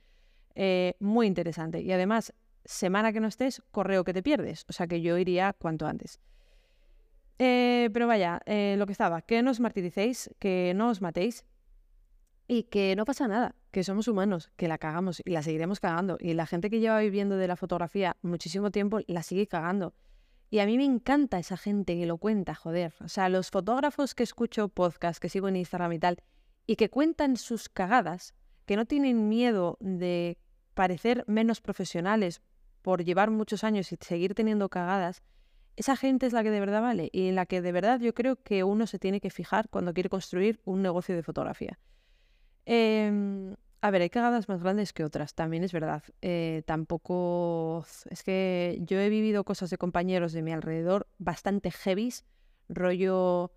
Eh, 0.53 0.95
muy 0.99 1.27
interesante. 1.27 1.81
Y 1.81 1.91
además 1.91 2.33
semana 2.67 3.11
que 3.11 3.19
no 3.19 3.27
estés, 3.27 3.63
correo 3.71 4.03
que 4.03 4.13
te 4.13 4.21
pierdes. 4.21 4.65
O 4.69 4.73
sea 4.73 4.87
que 4.87 5.01
yo 5.01 5.17
iría 5.17 5.53
cuanto 5.53 5.87
antes. 5.87 6.19
Eh, 7.39 7.89
pero 7.93 8.07
vaya, 8.07 8.41
eh, 8.45 8.75
lo 8.77 8.85
que 8.85 8.91
estaba, 8.91 9.21
que 9.21 9.41
no 9.41 9.51
os 9.51 9.59
martiricéis, 9.59 10.29
que 10.39 10.73
no 10.75 10.89
os 10.89 11.01
matéis 11.01 11.45
y 12.47 12.63
que 12.63 12.95
no 12.95 13.05
pasa 13.05 13.27
nada, 13.27 13.55
que 13.71 13.83
somos 13.83 14.07
humanos, 14.07 14.51
que 14.55 14.67
la 14.67 14.77
cagamos 14.77 15.21
y 15.23 15.31
la 15.31 15.43
seguiremos 15.43 15.79
cagando. 15.79 16.17
Y 16.19 16.33
la 16.33 16.45
gente 16.45 16.69
que 16.69 16.79
lleva 16.79 16.99
viviendo 16.99 17.37
de 17.37 17.47
la 17.47 17.55
fotografía 17.55 18.17
muchísimo 18.21 18.71
tiempo 18.71 18.99
la 19.07 19.23
sigue 19.23 19.47
cagando. 19.47 19.93
Y 20.49 20.59
a 20.59 20.65
mí 20.65 20.77
me 20.77 20.85
encanta 20.85 21.39
esa 21.39 21.57
gente 21.57 21.97
que 21.97 22.05
lo 22.05 22.17
cuenta, 22.17 22.55
joder. 22.55 22.93
O 23.03 23.09
sea, 23.09 23.27
los 23.27 23.51
fotógrafos 23.51 24.15
que 24.15 24.23
escucho 24.23 24.69
podcast, 24.69 25.21
que 25.21 25.29
sigo 25.29 25.49
en 25.49 25.57
Instagram 25.57 25.91
y 25.93 25.99
tal, 25.99 26.23
y 26.65 26.77
que 26.77 26.89
cuentan 26.89 27.35
sus 27.35 27.67
cagadas, 27.67 28.33
que 28.65 28.77
no 28.77 28.85
tienen 28.85 29.27
miedo 29.27 29.77
de 29.81 30.37
parecer 30.73 31.25
menos 31.27 31.59
profesionales 31.59 32.41
por 32.87 33.03
llevar 33.03 33.31
muchos 33.31 33.65
años 33.65 33.91
y 33.91 33.97
seguir 33.99 34.33
teniendo 34.33 34.69
cagadas, 34.69 35.21
esa 35.75 35.97
gente 35.97 36.25
es 36.25 36.31
la 36.31 36.41
que 36.41 36.51
de 36.51 36.61
verdad 36.61 36.81
vale 36.81 37.09
y 37.11 37.27
en 37.27 37.35
la 37.35 37.45
que 37.45 37.61
de 37.61 37.73
verdad 37.73 37.99
yo 37.99 38.13
creo 38.13 38.37
que 38.41 38.63
uno 38.63 38.87
se 38.87 38.97
tiene 38.97 39.19
que 39.19 39.29
fijar 39.29 39.67
cuando 39.67 39.93
quiere 39.93 40.07
construir 40.07 40.61
un 40.63 40.81
negocio 40.83 41.13
de 41.13 41.21
fotografía. 41.21 41.77
Em, 42.63 43.57
a 43.81 43.91
ver, 43.91 44.03
hay 44.03 44.09
cagadas 44.09 44.47
más 44.47 44.63
grandes 44.63 44.93
que 44.93 45.03
otras, 45.03 45.33
también 45.33 45.65
es 45.65 45.73
verdad. 45.73 46.01
Eh, 46.21 46.63
tampoco... 46.65 47.85
Es 48.09 48.23
que 48.23 48.79
yo 48.79 49.01
he 49.01 49.09
vivido 49.09 49.43
cosas 49.43 49.69
de 49.69 49.77
compañeros 49.77 50.31
de 50.31 50.41
mi 50.41 50.53
alrededor 50.53 51.07
bastante 51.17 51.71
heavies, 51.71 52.23
rollo 52.69 53.51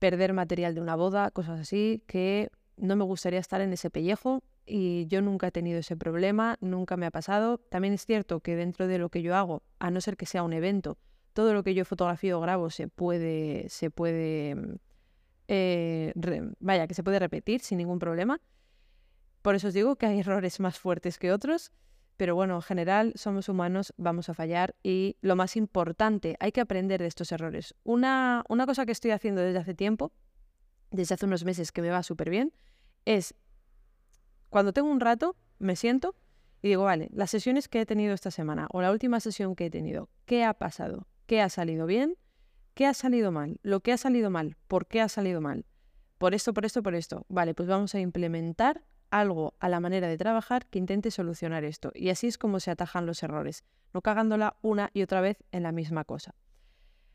perder 0.00 0.32
material 0.32 0.74
de 0.74 0.80
una 0.80 0.96
boda, 0.96 1.30
cosas 1.30 1.60
así, 1.60 2.02
que 2.08 2.50
no 2.76 2.96
me 2.96 3.04
gustaría 3.04 3.38
estar 3.38 3.60
en 3.60 3.72
ese 3.72 3.90
pellejo 3.90 4.42
y 4.70 5.06
yo 5.08 5.20
nunca 5.20 5.48
he 5.48 5.50
tenido 5.50 5.80
ese 5.80 5.96
problema, 5.96 6.56
nunca 6.60 6.96
me 6.96 7.06
ha 7.06 7.10
pasado. 7.10 7.58
También 7.58 7.92
es 7.94 8.06
cierto 8.06 8.40
que 8.40 8.54
dentro 8.54 8.86
de 8.86 8.98
lo 8.98 9.08
que 9.08 9.22
yo 9.22 9.34
hago, 9.34 9.62
a 9.78 9.90
no 9.90 10.00
ser 10.00 10.16
que 10.16 10.26
sea 10.26 10.42
un 10.44 10.52
evento, 10.52 10.96
todo 11.32 11.52
lo 11.52 11.62
que 11.64 11.74
yo 11.74 11.84
fotografío 11.84 12.38
o 12.38 12.40
grabo 12.40 12.70
se 12.70 12.88
puede, 12.88 13.68
se 13.68 13.90
puede, 13.90 14.54
mm, 14.54 14.74
eh, 15.48 16.12
vaya, 16.60 16.86
que 16.86 16.94
se 16.94 17.02
puede 17.02 17.18
repetir 17.18 17.60
sin 17.60 17.78
ningún 17.78 17.98
problema. 17.98 18.40
Por 19.42 19.54
eso 19.54 19.68
os 19.68 19.74
digo 19.74 19.96
que 19.96 20.06
hay 20.06 20.20
errores 20.20 20.60
más 20.60 20.78
fuertes 20.78 21.18
que 21.18 21.32
otros, 21.32 21.72
pero 22.16 22.34
bueno, 22.34 22.56
en 22.56 22.62
general 22.62 23.12
somos 23.16 23.48
humanos, 23.48 23.94
vamos 23.96 24.28
a 24.28 24.34
fallar 24.34 24.76
y 24.82 25.16
lo 25.22 25.34
más 25.34 25.56
importante, 25.56 26.36
hay 26.38 26.52
que 26.52 26.60
aprender 26.60 27.00
de 27.00 27.06
estos 27.06 27.32
errores. 27.32 27.74
Una, 27.82 28.44
una 28.48 28.66
cosa 28.66 28.84
que 28.84 28.92
estoy 28.92 29.10
haciendo 29.12 29.40
desde 29.40 29.58
hace 29.58 29.74
tiempo, 29.74 30.12
desde 30.90 31.14
hace 31.14 31.26
unos 31.26 31.44
meses 31.44 31.72
que 31.72 31.80
me 31.80 31.88
va 31.88 32.02
súper 32.02 32.28
bien, 32.28 32.52
es 33.06 33.34
cuando 34.50 34.72
tengo 34.72 34.90
un 34.90 35.00
rato, 35.00 35.36
me 35.58 35.76
siento 35.76 36.14
y 36.62 36.68
digo, 36.68 36.84
vale, 36.84 37.08
las 37.12 37.30
sesiones 37.30 37.68
que 37.68 37.80
he 37.80 37.86
tenido 37.86 38.12
esta 38.12 38.30
semana 38.30 38.68
o 38.72 38.82
la 38.82 38.90
última 38.90 39.20
sesión 39.20 39.56
que 39.56 39.66
he 39.66 39.70
tenido, 39.70 40.10
¿qué 40.26 40.44
ha 40.44 40.54
pasado? 40.54 41.06
¿Qué 41.26 41.40
ha 41.40 41.48
salido 41.48 41.86
bien? 41.86 42.16
¿Qué 42.74 42.86
ha 42.86 42.94
salido 42.94 43.32
mal? 43.32 43.58
¿Lo 43.62 43.80
que 43.80 43.92
ha 43.92 43.96
salido 43.96 44.30
mal? 44.30 44.56
¿Por 44.68 44.86
qué 44.86 45.00
ha 45.00 45.08
salido 45.08 45.40
mal? 45.40 45.64
Por 46.18 46.34
esto, 46.34 46.52
por 46.52 46.66
esto, 46.66 46.82
por 46.82 46.94
esto. 46.94 47.24
Vale, 47.28 47.54
pues 47.54 47.68
vamos 47.68 47.94
a 47.94 48.00
implementar 48.00 48.82
algo 49.10 49.54
a 49.58 49.68
la 49.68 49.80
manera 49.80 50.08
de 50.08 50.18
trabajar 50.18 50.66
que 50.66 50.78
intente 50.78 51.10
solucionar 51.10 51.64
esto. 51.64 51.92
Y 51.94 52.10
así 52.10 52.26
es 52.26 52.36
como 52.36 52.60
se 52.60 52.70
atajan 52.70 53.06
los 53.06 53.22
errores, 53.22 53.64
no 53.94 54.02
cagándola 54.02 54.56
una 54.60 54.90
y 54.92 55.02
otra 55.02 55.20
vez 55.20 55.38
en 55.52 55.62
la 55.62 55.72
misma 55.72 56.04
cosa. 56.04 56.34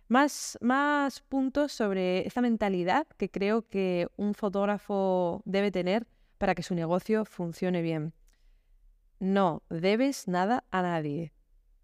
Más, 0.07 0.57
más 0.61 1.21
puntos 1.21 1.71
sobre 1.71 2.27
esta 2.27 2.41
mentalidad 2.41 3.07
que 3.17 3.29
creo 3.29 3.67
que 3.67 4.07
un 4.17 4.33
fotógrafo 4.33 5.41
debe 5.45 5.71
tener 5.71 6.07
para 6.37 6.55
que 6.55 6.63
su 6.63 6.75
negocio 6.75 7.25
funcione 7.25 7.81
bien. 7.81 8.13
No 9.19 9.63
debes 9.69 10.27
nada 10.27 10.63
a 10.71 10.81
nadie. 10.81 11.33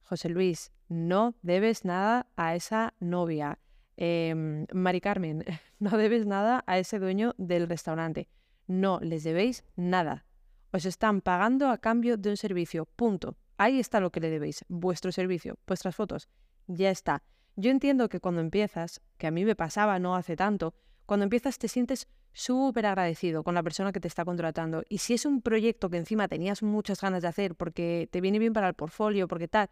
José 0.03 0.29
Luis, 0.29 0.72
no 0.89 1.36
debes 1.41 1.86
nada 1.86 2.27
a 2.36 2.55
esa 2.55 2.93
novia. 3.00 3.60
Em, 3.96 4.65
Mari 4.74 5.00
Carmen, 5.00 5.46
no 5.79 5.98
debes 5.98 6.25
nada 6.25 6.63
a 6.67 6.77
ese 6.77 7.00
dueño 7.00 7.34
del 7.38 7.67
restaurante. 7.70 8.27
No 8.67 9.00
les 9.01 9.24
debéis 9.24 9.63
nada. 9.75 10.25
Os 10.72 10.86
están 10.86 11.22
pagando 11.22 11.70
a 11.70 11.77
cambio 11.77 12.17
de 12.17 12.29
un 12.29 12.38
servicio. 12.38 12.86
Punto. 12.86 13.38
Ahí 13.58 13.79
está 13.79 14.00
lo 14.00 14.12
que 14.12 14.20
le 14.20 14.29
debéis. 14.29 14.65
Vuestro 14.67 15.12
servicio, 15.12 15.58
vuestras 15.67 15.96
fotos. 15.96 16.29
Ya 16.67 16.89
está. 16.89 17.24
Yo 17.55 17.70
entiendo 17.70 18.10
que 18.10 18.20
cuando 18.20 18.41
empiezas, 18.41 19.01
que 19.17 19.27
a 19.27 19.31
mí 19.31 19.46
me 19.46 19.55
pasaba 19.55 20.00
no 20.00 20.15
hace 20.15 20.36
tanto, 20.36 20.74
cuando 21.05 21.24
empiezas 21.24 21.58
te 21.58 21.67
sientes 21.67 22.08
súper 22.34 22.86
agradecido 22.86 23.43
con 23.43 23.55
la 23.55 23.63
persona 23.63 23.91
que 23.91 24.00
te 24.00 24.08
está 24.08 24.25
contratando. 24.25 24.84
Y 24.89 25.00
si 25.00 25.13
es 25.13 25.25
un 25.25 25.41
proyecto 25.41 25.89
que 25.89 25.98
encima 25.98 26.27
tenías 26.27 26.63
muchas 26.63 27.01
ganas 27.01 27.22
de 27.22 27.27
hacer 27.27 27.55
porque 27.55 28.08
te 28.12 28.22
viene 28.22 28.39
bien 28.39 28.53
para 28.53 28.67
el 28.67 28.74
portfolio, 28.74 29.27
porque 29.27 29.48
tal, 29.48 29.70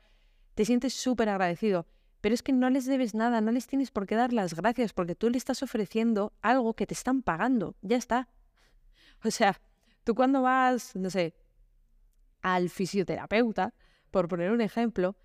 te 0.55 0.65
sientes 0.65 0.93
súper 0.93 1.29
agradecido. 1.29 1.87
Pero 2.21 2.35
es 2.35 2.43
que 2.43 2.51
no 2.51 2.69
les 2.69 2.85
debes 2.85 3.15
nada, 3.15 3.39
no 3.39 3.51
les 3.51 3.67
tienes 3.67 3.91
por 3.91 4.05
qué 4.05 4.15
dar 4.15 4.33
las 4.33 4.53
gracias 4.53 4.91
porque 4.91 5.15
tú 5.15 5.29
le 5.29 5.37
estás 5.37 5.63
ofreciendo 5.63 6.33
algo 6.41 6.73
que 6.73 6.85
te 6.85 6.93
están 6.93 7.21
pagando. 7.21 7.75
Ya 7.81 7.97
está. 7.97 8.27
O 9.21 9.31
sea, 9.31 9.59
tú 10.05 10.15
cuando 10.15 10.41
vas, 10.41 10.95
no 10.95 11.09
sé, 11.09 11.35
al 12.41 12.69
fisioterapeuta, 12.69 13.73
por 14.11 14.29
poner 14.29 14.51
un 14.51 14.61
ejemplo, 14.61 15.17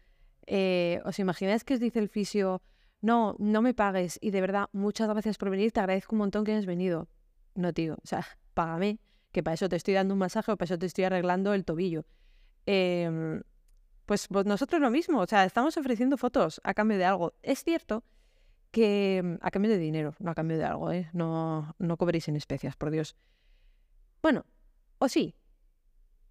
eh, 0.46 1.00
¿os 1.04 1.18
imagináis 1.20 1.62
que 1.62 1.74
os 1.74 1.80
dice 1.80 2.00
el 2.00 2.08
fisio, 2.08 2.60
no, 3.04 3.36
no 3.38 3.60
me 3.60 3.74
pagues 3.74 4.18
y 4.22 4.30
de 4.30 4.40
verdad, 4.40 4.70
muchas 4.72 5.08
gracias 5.08 5.36
por 5.36 5.50
venir, 5.50 5.72
te 5.72 5.80
agradezco 5.80 6.14
un 6.14 6.20
montón 6.20 6.42
que 6.42 6.52
hayas 6.52 6.64
venido? 6.64 7.06
No, 7.54 7.74
tío, 7.74 7.96
o 8.02 8.06
sea, 8.06 8.26
págame, 8.54 8.98
que 9.30 9.42
para 9.42 9.54
eso 9.54 9.68
te 9.68 9.76
estoy 9.76 9.92
dando 9.92 10.14
un 10.14 10.20
masaje 10.20 10.50
o 10.50 10.56
para 10.56 10.64
eso 10.64 10.78
te 10.78 10.86
estoy 10.86 11.04
arreglando 11.04 11.52
el 11.52 11.66
tobillo. 11.66 12.06
Em, 12.64 13.42
pues, 14.06 14.26
pues, 14.28 14.46
nosotros 14.46 14.80
lo 14.80 14.90
mismo, 14.90 15.20
o 15.20 15.26
sea, 15.26 15.44
estamos 15.44 15.76
ofreciendo 15.76 16.16
fotos 16.16 16.62
a 16.64 16.72
cambio 16.72 16.96
de 16.96 17.04
algo. 17.04 17.34
Es 17.42 17.62
cierto 17.62 18.04
que 18.70 19.20
mm, 19.22 19.34
a 19.42 19.50
cambio 19.50 19.70
de 19.70 19.78
dinero, 19.78 20.14
no 20.18 20.30
a 20.30 20.34
cambio 20.34 20.56
de 20.56 20.64
algo, 20.64 20.90
¿eh? 20.90 21.10
No, 21.12 21.74
no 21.78 21.96
cobréis 21.98 22.28
en 22.28 22.36
especias, 22.36 22.74
por 22.74 22.90
Dios. 22.90 23.16
Bueno, 24.22 24.46
o 24.98 25.08
sí. 25.10 25.34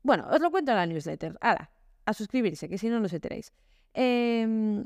Bueno, 0.02 0.28
os 0.32 0.42
lo 0.42 0.50
cuento 0.50 0.72
en 0.72 0.78
la 0.78 0.88
newsletter. 0.88 1.38
Hala, 1.40 1.70
a 2.06 2.14
suscribirse, 2.14 2.68
que 2.68 2.80
si 2.80 2.90
no, 2.90 3.00
no 3.00 3.06
os 3.06 3.14
enteréis. 3.14 3.54
Eh, 3.94 4.86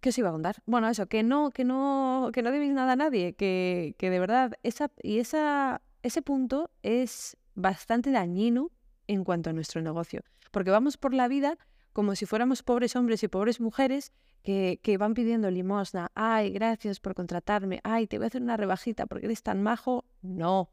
¿Qué 0.00 0.08
os 0.08 0.18
iba 0.18 0.28
a 0.28 0.32
contar? 0.32 0.62
Bueno, 0.66 0.88
eso, 0.88 1.06
que 1.06 1.22
no, 1.22 1.50
que 1.50 1.64
no, 1.64 2.30
que 2.32 2.42
no 2.42 2.50
debéis 2.50 2.72
nada 2.72 2.92
a 2.92 2.96
nadie, 2.96 3.34
que, 3.34 3.94
que 3.98 4.10
de 4.10 4.18
verdad, 4.18 4.52
esa, 4.62 4.90
y 5.02 5.18
esa, 5.18 5.82
ese 6.02 6.22
punto 6.22 6.70
es 6.82 7.36
bastante 7.54 8.10
dañino 8.10 8.70
en 9.06 9.24
cuanto 9.24 9.50
a 9.50 9.52
nuestro 9.52 9.82
negocio. 9.82 10.22
Porque 10.50 10.70
vamos 10.70 10.96
por 10.96 11.14
la 11.14 11.28
vida 11.28 11.58
como 11.92 12.14
si 12.14 12.24
fuéramos 12.26 12.62
pobres 12.62 12.96
hombres 12.96 13.22
y 13.22 13.28
pobres 13.28 13.60
mujeres 13.60 14.12
que, 14.42 14.80
que, 14.82 14.96
van 14.96 15.14
pidiendo 15.14 15.50
limosna. 15.50 16.10
Ay, 16.14 16.50
gracias 16.50 17.00
por 17.00 17.14
contratarme. 17.14 17.80
Ay, 17.84 18.06
te 18.06 18.16
voy 18.16 18.24
a 18.24 18.28
hacer 18.28 18.42
una 18.42 18.56
rebajita 18.56 19.06
porque 19.06 19.26
eres 19.26 19.42
tan 19.42 19.62
majo. 19.62 20.04
No, 20.22 20.70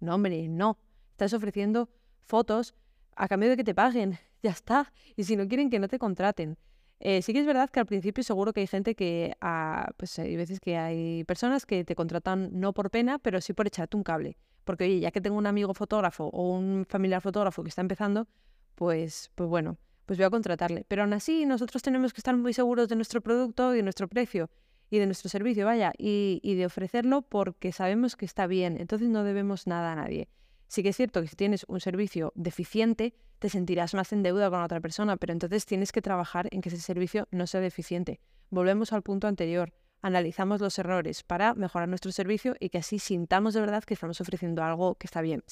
no, 0.00 0.14
hombre, 0.14 0.48
no. 0.48 0.78
Estás 1.12 1.32
ofreciendo 1.32 1.88
fotos 2.20 2.74
a 3.14 3.28
cambio 3.28 3.48
de 3.48 3.56
que 3.56 3.64
te 3.64 3.74
paguen. 3.74 4.18
Ya 4.42 4.50
está. 4.50 4.92
Y 5.16 5.24
si 5.24 5.34
no 5.34 5.48
quieren 5.48 5.70
que 5.70 5.80
no 5.80 5.88
te 5.88 5.98
contraten. 5.98 6.56
Eh, 6.98 7.20
sí 7.22 7.32
que 7.32 7.40
es 7.40 7.46
verdad 7.46 7.68
que 7.70 7.80
al 7.80 7.86
principio 7.86 8.24
seguro 8.24 8.52
que 8.52 8.60
hay 8.60 8.66
gente 8.66 8.94
que, 8.94 9.36
ah, 9.40 9.90
pues 9.96 10.18
hay 10.18 10.34
veces 10.36 10.60
que 10.60 10.76
hay 10.78 11.24
personas 11.24 11.66
que 11.66 11.84
te 11.84 11.94
contratan 11.94 12.50
no 12.58 12.72
por 12.72 12.90
pena, 12.90 13.18
pero 13.18 13.40
sí 13.40 13.52
por 13.52 13.66
echarte 13.66 13.96
un 13.96 14.02
cable. 14.02 14.36
Porque 14.64 14.84
oye, 14.84 15.00
ya 15.00 15.10
que 15.10 15.20
tengo 15.20 15.36
un 15.36 15.46
amigo 15.46 15.74
fotógrafo 15.74 16.24
o 16.32 16.50
un 16.50 16.86
familiar 16.88 17.20
fotógrafo 17.20 17.62
que 17.62 17.68
está 17.68 17.82
empezando, 17.82 18.26
pues, 18.74 19.30
pues 19.34 19.48
bueno, 19.48 19.78
pues 20.06 20.18
voy 20.18 20.26
a 20.26 20.30
contratarle. 20.30 20.84
Pero 20.88 21.02
aún 21.02 21.12
así 21.12 21.46
nosotros 21.46 21.82
tenemos 21.82 22.12
que 22.12 22.20
estar 22.20 22.36
muy 22.36 22.52
seguros 22.54 22.88
de 22.88 22.96
nuestro 22.96 23.20
producto 23.20 23.74
y 23.74 23.78
de 23.78 23.82
nuestro 23.82 24.08
precio 24.08 24.50
y 24.90 24.98
de 24.98 25.06
nuestro 25.06 25.28
servicio, 25.28 25.66
vaya, 25.66 25.92
y, 25.98 26.40
y 26.42 26.54
de 26.54 26.66
ofrecerlo 26.66 27.22
porque 27.22 27.72
sabemos 27.72 28.16
que 28.16 28.24
está 28.24 28.46
bien. 28.46 28.76
Entonces 28.80 29.08
no 29.08 29.24
debemos 29.24 29.66
nada 29.66 29.92
a 29.92 29.96
nadie. 29.96 30.28
Sí 30.68 30.82
que 30.82 30.90
es 30.90 30.96
cierto 30.96 31.22
que 31.22 31.28
si 31.28 31.36
tienes 31.36 31.64
un 31.68 31.80
servicio 31.80 32.32
deficiente, 32.34 33.14
te 33.38 33.48
sentirás 33.48 33.94
más 33.94 34.12
en 34.12 34.22
deuda 34.22 34.50
con 34.50 34.62
otra 34.62 34.80
persona, 34.80 35.16
pero 35.16 35.32
entonces 35.32 35.66
tienes 35.66 35.92
que 35.92 36.02
trabajar 36.02 36.48
en 36.50 36.60
que 36.60 36.68
ese 36.68 36.80
servicio 36.80 37.28
no 37.30 37.46
sea 37.46 37.60
deficiente. 37.60 38.20
Volvemos 38.50 38.92
al 38.92 39.02
punto 39.02 39.26
anterior. 39.26 39.72
Analizamos 40.02 40.60
los 40.60 40.78
errores 40.78 41.22
para 41.22 41.54
mejorar 41.54 41.88
nuestro 41.88 42.12
servicio 42.12 42.54
y 42.60 42.68
que 42.68 42.78
así 42.78 42.98
sintamos 42.98 43.54
de 43.54 43.60
verdad 43.60 43.84
que 43.84 43.94
estamos 43.94 44.20
ofreciendo 44.20 44.62
algo 44.62 44.94
que 44.96 45.06
está 45.06 45.20
bien. 45.20 45.42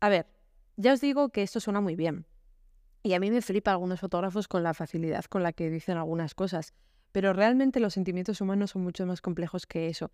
A 0.00 0.08
ver, 0.08 0.26
ya 0.76 0.92
os 0.92 1.00
digo 1.00 1.30
que 1.30 1.42
esto 1.42 1.60
suena 1.60 1.80
muy 1.80 1.96
bien. 1.96 2.26
Y 3.02 3.14
a 3.14 3.20
mí 3.20 3.30
me 3.30 3.40
flipa 3.40 3.70
algunos 3.70 4.00
fotógrafos 4.00 4.48
con 4.48 4.62
la 4.62 4.74
facilidad 4.74 5.24
con 5.24 5.42
la 5.42 5.52
que 5.52 5.70
dicen 5.70 5.96
algunas 5.96 6.34
cosas. 6.34 6.74
Pero 7.12 7.32
realmente 7.32 7.80
los 7.80 7.94
sentimientos 7.94 8.40
humanos 8.40 8.72
son 8.72 8.82
mucho 8.82 9.06
más 9.06 9.20
complejos 9.20 9.66
que 9.66 9.88
eso. 9.88 10.10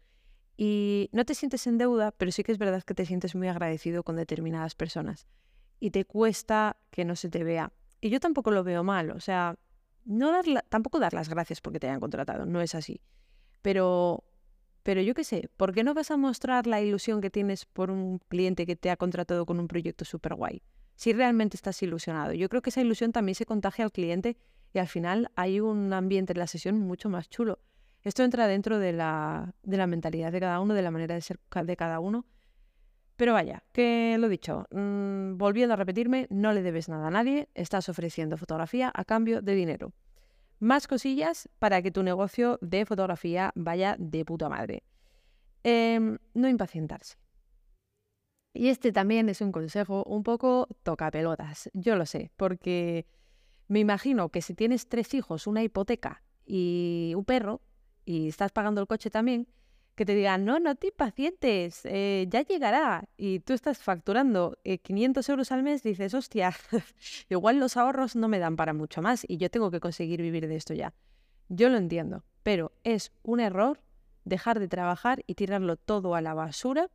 Y 0.56 1.08
no 1.12 1.24
te 1.24 1.34
sientes 1.34 1.66
en 1.66 1.78
deuda, 1.78 2.12
pero 2.12 2.30
sí 2.30 2.42
que 2.42 2.52
es 2.52 2.58
verdad 2.58 2.82
que 2.82 2.94
te 2.94 3.06
sientes 3.06 3.34
muy 3.34 3.48
agradecido 3.48 4.02
con 4.02 4.16
determinadas 4.16 4.74
personas. 4.74 5.26
Y 5.80 5.90
te 5.90 6.04
cuesta 6.04 6.76
que 6.90 7.04
no 7.04 7.16
se 7.16 7.28
te 7.28 7.42
vea. 7.42 7.72
Y 8.00 8.10
yo 8.10 8.20
tampoco 8.20 8.50
lo 8.50 8.64
veo 8.64 8.84
mal, 8.84 9.10
o 9.10 9.20
sea, 9.20 9.56
no 10.04 10.32
dar 10.32 10.44
tampoco 10.68 10.98
dar 10.98 11.14
las 11.14 11.28
gracias 11.28 11.60
porque 11.60 11.78
te 11.80 11.86
hayan 11.86 12.00
contratado, 12.00 12.46
no 12.46 12.60
es 12.60 12.74
así. 12.74 13.00
Pero, 13.62 14.24
pero 14.82 15.00
yo 15.00 15.14
qué 15.14 15.24
sé, 15.24 15.48
¿por 15.56 15.72
qué 15.72 15.84
no 15.84 15.94
vas 15.94 16.10
a 16.10 16.16
mostrar 16.16 16.66
la 16.66 16.80
ilusión 16.80 17.20
que 17.20 17.30
tienes 17.30 17.64
por 17.64 17.90
un 17.90 18.18
cliente 18.18 18.66
que 18.66 18.76
te 18.76 18.90
ha 18.90 18.96
contratado 18.96 19.46
con 19.46 19.60
un 19.60 19.68
proyecto 19.68 20.04
súper 20.04 20.34
guay? 20.34 20.62
Si 20.96 21.12
realmente 21.12 21.56
estás 21.56 21.82
ilusionado. 21.82 22.32
Yo 22.32 22.48
creo 22.48 22.60
que 22.60 22.70
esa 22.70 22.80
ilusión 22.80 23.12
también 23.12 23.34
se 23.34 23.46
contagia 23.46 23.84
al 23.84 23.92
cliente 23.92 24.36
y 24.74 24.78
al 24.78 24.88
final 24.88 25.30
hay 25.36 25.60
un 25.60 25.92
ambiente 25.92 26.32
en 26.32 26.38
la 26.38 26.46
sesión 26.46 26.78
mucho 26.78 27.08
más 27.08 27.28
chulo. 27.28 27.60
Esto 28.02 28.24
entra 28.24 28.46
dentro 28.46 28.78
de 28.78 28.92
la, 28.92 29.54
de 29.62 29.76
la 29.76 29.86
mentalidad 29.86 30.32
de 30.32 30.40
cada 30.40 30.60
uno, 30.60 30.74
de 30.74 30.82
la 30.82 30.90
manera 30.90 31.14
de 31.14 31.20
ser 31.20 31.38
de 31.64 31.76
cada 31.76 32.00
uno. 32.00 32.26
Pero 33.16 33.34
vaya, 33.34 33.62
que 33.72 34.16
lo 34.18 34.28
dicho, 34.28 34.66
mm, 34.72 35.36
volviendo 35.36 35.74
a 35.74 35.76
repetirme, 35.76 36.26
no 36.30 36.52
le 36.52 36.62
debes 36.62 36.88
nada 36.88 37.06
a 37.06 37.10
nadie, 37.10 37.48
estás 37.54 37.88
ofreciendo 37.88 38.36
fotografía 38.36 38.90
a 38.94 39.04
cambio 39.04 39.42
de 39.42 39.54
dinero. 39.54 39.92
Más 40.58 40.88
cosillas 40.88 41.48
para 41.58 41.82
que 41.82 41.90
tu 41.90 42.02
negocio 42.02 42.58
de 42.62 42.86
fotografía 42.86 43.52
vaya 43.54 43.96
de 43.98 44.24
puta 44.24 44.48
madre. 44.48 44.82
Em, 45.62 46.18
no 46.34 46.48
impacientarse. 46.48 47.16
Y 48.54 48.68
este 48.68 48.92
también 48.92 49.28
es 49.28 49.40
un 49.40 49.52
consejo 49.52 50.04
un 50.04 50.22
poco 50.22 50.68
toca 50.82 51.10
pelotas, 51.10 51.70
yo 51.72 51.96
lo 51.96 52.04
sé, 52.04 52.30
porque 52.36 53.06
me 53.68 53.80
imagino 53.80 54.28
que 54.28 54.42
si 54.42 54.54
tienes 54.54 54.88
tres 54.88 55.14
hijos, 55.14 55.46
una 55.46 55.62
hipoteca 55.62 56.22
y 56.44 57.14
un 57.16 57.24
perro, 57.24 57.62
y 58.04 58.28
estás 58.28 58.52
pagando 58.52 58.80
el 58.80 58.86
coche 58.86 59.10
también, 59.10 59.46
que 59.94 60.06
te 60.06 60.14
digan, 60.14 60.44
no, 60.44 60.58
no 60.58 60.74
te 60.74 60.88
impacientes, 60.88 61.80
eh, 61.84 62.26
ya 62.28 62.42
llegará. 62.42 63.08
Y 63.16 63.40
tú 63.40 63.52
estás 63.52 63.78
facturando 63.78 64.58
500 64.64 65.28
eh, 65.28 65.32
euros 65.32 65.52
al 65.52 65.62
mes, 65.62 65.82
dices, 65.82 66.14
hostia, 66.14 66.54
igual 67.28 67.58
los 67.58 67.76
ahorros 67.76 68.16
no 68.16 68.28
me 68.28 68.38
dan 68.38 68.56
para 68.56 68.72
mucho 68.72 69.02
más 69.02 69.24
y 69.28 69.36
yo 69.36 69.50
tengo 69.50 69.70
que 69.70 69.80
conseguir 69.80 70.22
vivir 70.22 70.48
de 70.48 70.56
esto 70.56 70.74
ya. 70.74 70.94
Yo 71.48 71.68
lo 71.68 71.76
entiendo, 71.76 72.24
pero 72.42 72.72
es 72.84 73.12
un 73.22 73.40
error 73.40 73.82
dejar 74.24 74.60
de 74.60 74.68
trabajar 74.68 75.22
y 75.26 75.34
tirarlo 75.34 75.76
todo 75.76 76.14
a 76.14 76.22
la 76.22 76.32
basura 76.32 76.90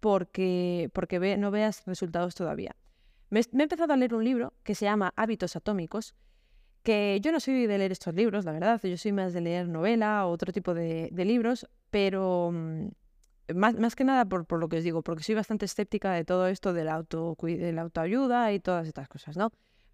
porque, 0.00 0.90
porque 0.92 1.36
no 1.38 1.50
veas 1.50 1.84
resultados 1.86 2.34
todavía. 2.34 2.74
me 3.30 3.40
he 3.40 3.62
empezado 3.62 3.92
a 3.92 3.96
leer 3.96 4.14
un 4.14 4.24
libro 4.24 4.54
que 4.64 4.74
se 4.74 4.86
llama 4.86 5.12
Hábitos 5.16 5.56
Atómicos 5.56 6.14
que 6.84 7.18
yo 7.20 7.32
no 7.32 7.40
soy 7.40 7.66
de 7.66 7.78
leer 7.78 7.90
estos 7.90 8.14
libros, 8.14 8.44
la 8.44 8.52
verdad, 8.52 8.80
yo 8.82 8.96
soy 8.96 9.10
más 9.10 9.32
de 9.32 9.40
leer 9.40 9.68
novela 9.68 10.26
o 10.26 10.30
otro 10.30 10.52
tipo 10.52 10.74
de, 10.74 11.10
libros, 11.16 11.66
pero 11.90 12.50
mm, 12.52 12.88
más, 13.54 13.74
más, 13.80 13.96
que 13.96 14.04
nada 14.04 14.24
por, 14.26 14.46
por, 14.46 14.60
lo 14.60 14.68
que 14.68 14.76
os 14.76 14.84
digo, 14.84 15.02
porque 15.02 15.24
soy 15.24 15.34
bastante 15.34 15.64
escéptica 15.64 16.12
de 16.12 16.24
todo 16.24 16.46
esto 16.46 16.72
de 16.72 16.84
la, 16.84 16.94
auto, 16.94 17.36
de 17.42 17.72
la 17.72 17.82
autoayuda 17.82 18.52
y 18.52 18.60
todas 18.60 18.86
estas 18.86 19.08
cosas, 19.08 19.36
¿no? 19.36 19.50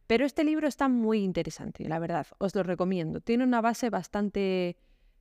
Pero 0.07 0.27
este 0.27 0.43
libro 0.43 0.67
está 0.67 0.89
muy 0.89 1.23
interesante, 1.23 1.89
la 1.89 2.01
verdad, 2.01 2.27
os 2.39 2.55
lo 2.57 2.65
recomiendo. 2.65 3.21
Tiene 3.21 3.45
una 3.45 3.61
base 3.61 3.89
bastante 3.89 4.77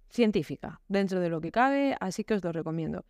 científica 0.10 0.82
dentro 0.88 1.19
de 1.19 1.29
lo 1.29 1.39
que 1.39 1.51
cabe, 1.51 1.95
así 1.99 2.23
que 2.23 2.34
os 2.34 2.43
lo 2.43 2.51
recomiendo. 2.51 3.05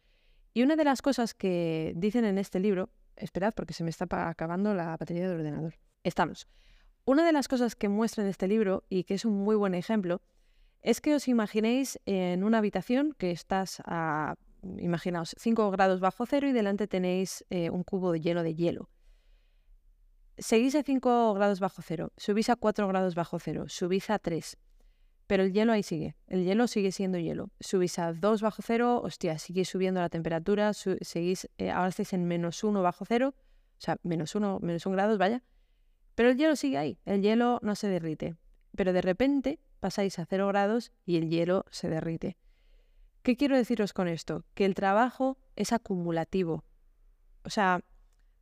Y 0.54 0.64
una 0.64 0.76
de 0.76 0.84
las 0.84 1.02
cosas 1.02 1.34
que 1.34 1.94
dicen 1.96 2.26
en 2.26 2.38
este 2.38 2.60
libro, 2.60 2.90
esperad 3.16 3.54
porque 3.56 3.74
se 3.74 3.86
me 3.86 3.90
está 3.90 4.08
acabando 4.28 4.74
la 4.74 4.98
batería 4.98 5.30
del 5.30 5.40
ordenador. 5.40 5.76
Estamos. 6.04 6.50
Una 7.10 7.26
de 7.26 7.32
las 7.32 7.48
cosas 7.48 7.76
que 7.76 7.90
muestra 7.90 8.24
en 8.24 8.30
este 8.30 8.48
libro, 8.48 8.84
y 8.88 9.04
que 9.04 9.16
es 9.16 9.26
un 9.26 9.34
muy 9.34 9.56
buen 9.56 9.74
ejemplo, 9.74 10.22
es 10.84 11.02
que 11.02 11.16
os 11.16 11.28
imaginéis 11.28 12.00
en 12.06 12.44
una 12.44 12.60
habitación 12.60 13.16
que 13.18 13.32
estás 13.32 13.82
a, 13.86 14.36
imaginaos, 14.78 15.36
5 15.40 15.72
grados 15.72 16.02
bajo 16.02 16.28
cero 16.28 16.48
y 16.48 16.52
delante 16.52 16.86
tenéis 16.86 17.44
eh, 17.50 17.72
un 17.72 17.84
cubo 17.84 18.16
lleno 18.16 18.44
de 18.44 18.54
hielo. 18.54 18.92
Seguís 20.38 20.76
a 20.76 20.84
5 20.84 21.34
grados 21.34 21.60
bajo 21.60 21.82
cero, 21.82 22.14
subís 22.16 22.52
a 22.52 22.56
4 22.56 22.88
grados 22.88 23.16
bajo 23.16 23.40
cero, 23.40 23.66
subís 23.70 24.12
a 24.12 24.20
3. 24.20 24.60
pero 25.26 25.42
el 25.42 25.52
hielo 25.52 25.72
ahí 25.72 25.82
sigue. 25.82 26.16
El 26.28 26.44
hielo 26.44 26.68
sigue 26.68 26.92
siendo 26.92 27.18
hielo. 27.18 27.50
Subís 27.60 27.98
a 27.98 28.14
2 28.14 28.44
bajo 28.44 28.62
cero, 28.62 29.02
hostia, 29.04 29.40
sigue 29.40 29.66
subiendo 29.66 30.00
la 30.00 30.10
temperatura, 30.10 30.74
seguís, 30.74 31.50
eh, 31.58 31.72
ahora 31.72 31.90
estáis 31.90 32.14
en 32.14 32.26
menos 32.26 32.64
1 32.64 32.84
bajo 32.84 33.04
cero, 33.04 33.34
o 33.80 33.82
sea, 33.82 33.98
menos 34.04 34.36
1, 34.36 34.60
menos 34.62 34.86
1 34.86 34.94
grados, 34.94 35.18
vaya. 35.18 35.42
Pero 36.20 36.32
el 36.32 36.38
hielo 36.38 36.58
sigue 36.58 36.78
ahí, 36.78 37.00
el 37.06 37.22
hielo 37.22 37.60
no 37.62 37.76
se 37.76 37.88
derrite. 37.88 38.36
Pero 38.76 38.92
de 38.92 39.02
repente 39.02 39.58
pasáis 39.80 40.20
a 40.20 40.26
0 40.26 40.50
grados 40.50 40.92
y 41.06 41.16
el 41.16 41.30
hielo 41.30 41.64
se 41.70 41.88
derrite. 41.88 42.36
¿Qué 43.24 43.38
quiero 43.38 43.56
deciros 43.56 43.94
con 43.94 44.10
esto? 44.10 44.44
Que 44.54 44.66
el 44.66 44.76
trabajo 44.76 45.38
es 45.56 45.72
acumulativo. 45.72 46.66
O 47.46 47.50
sea, 47.50 47.86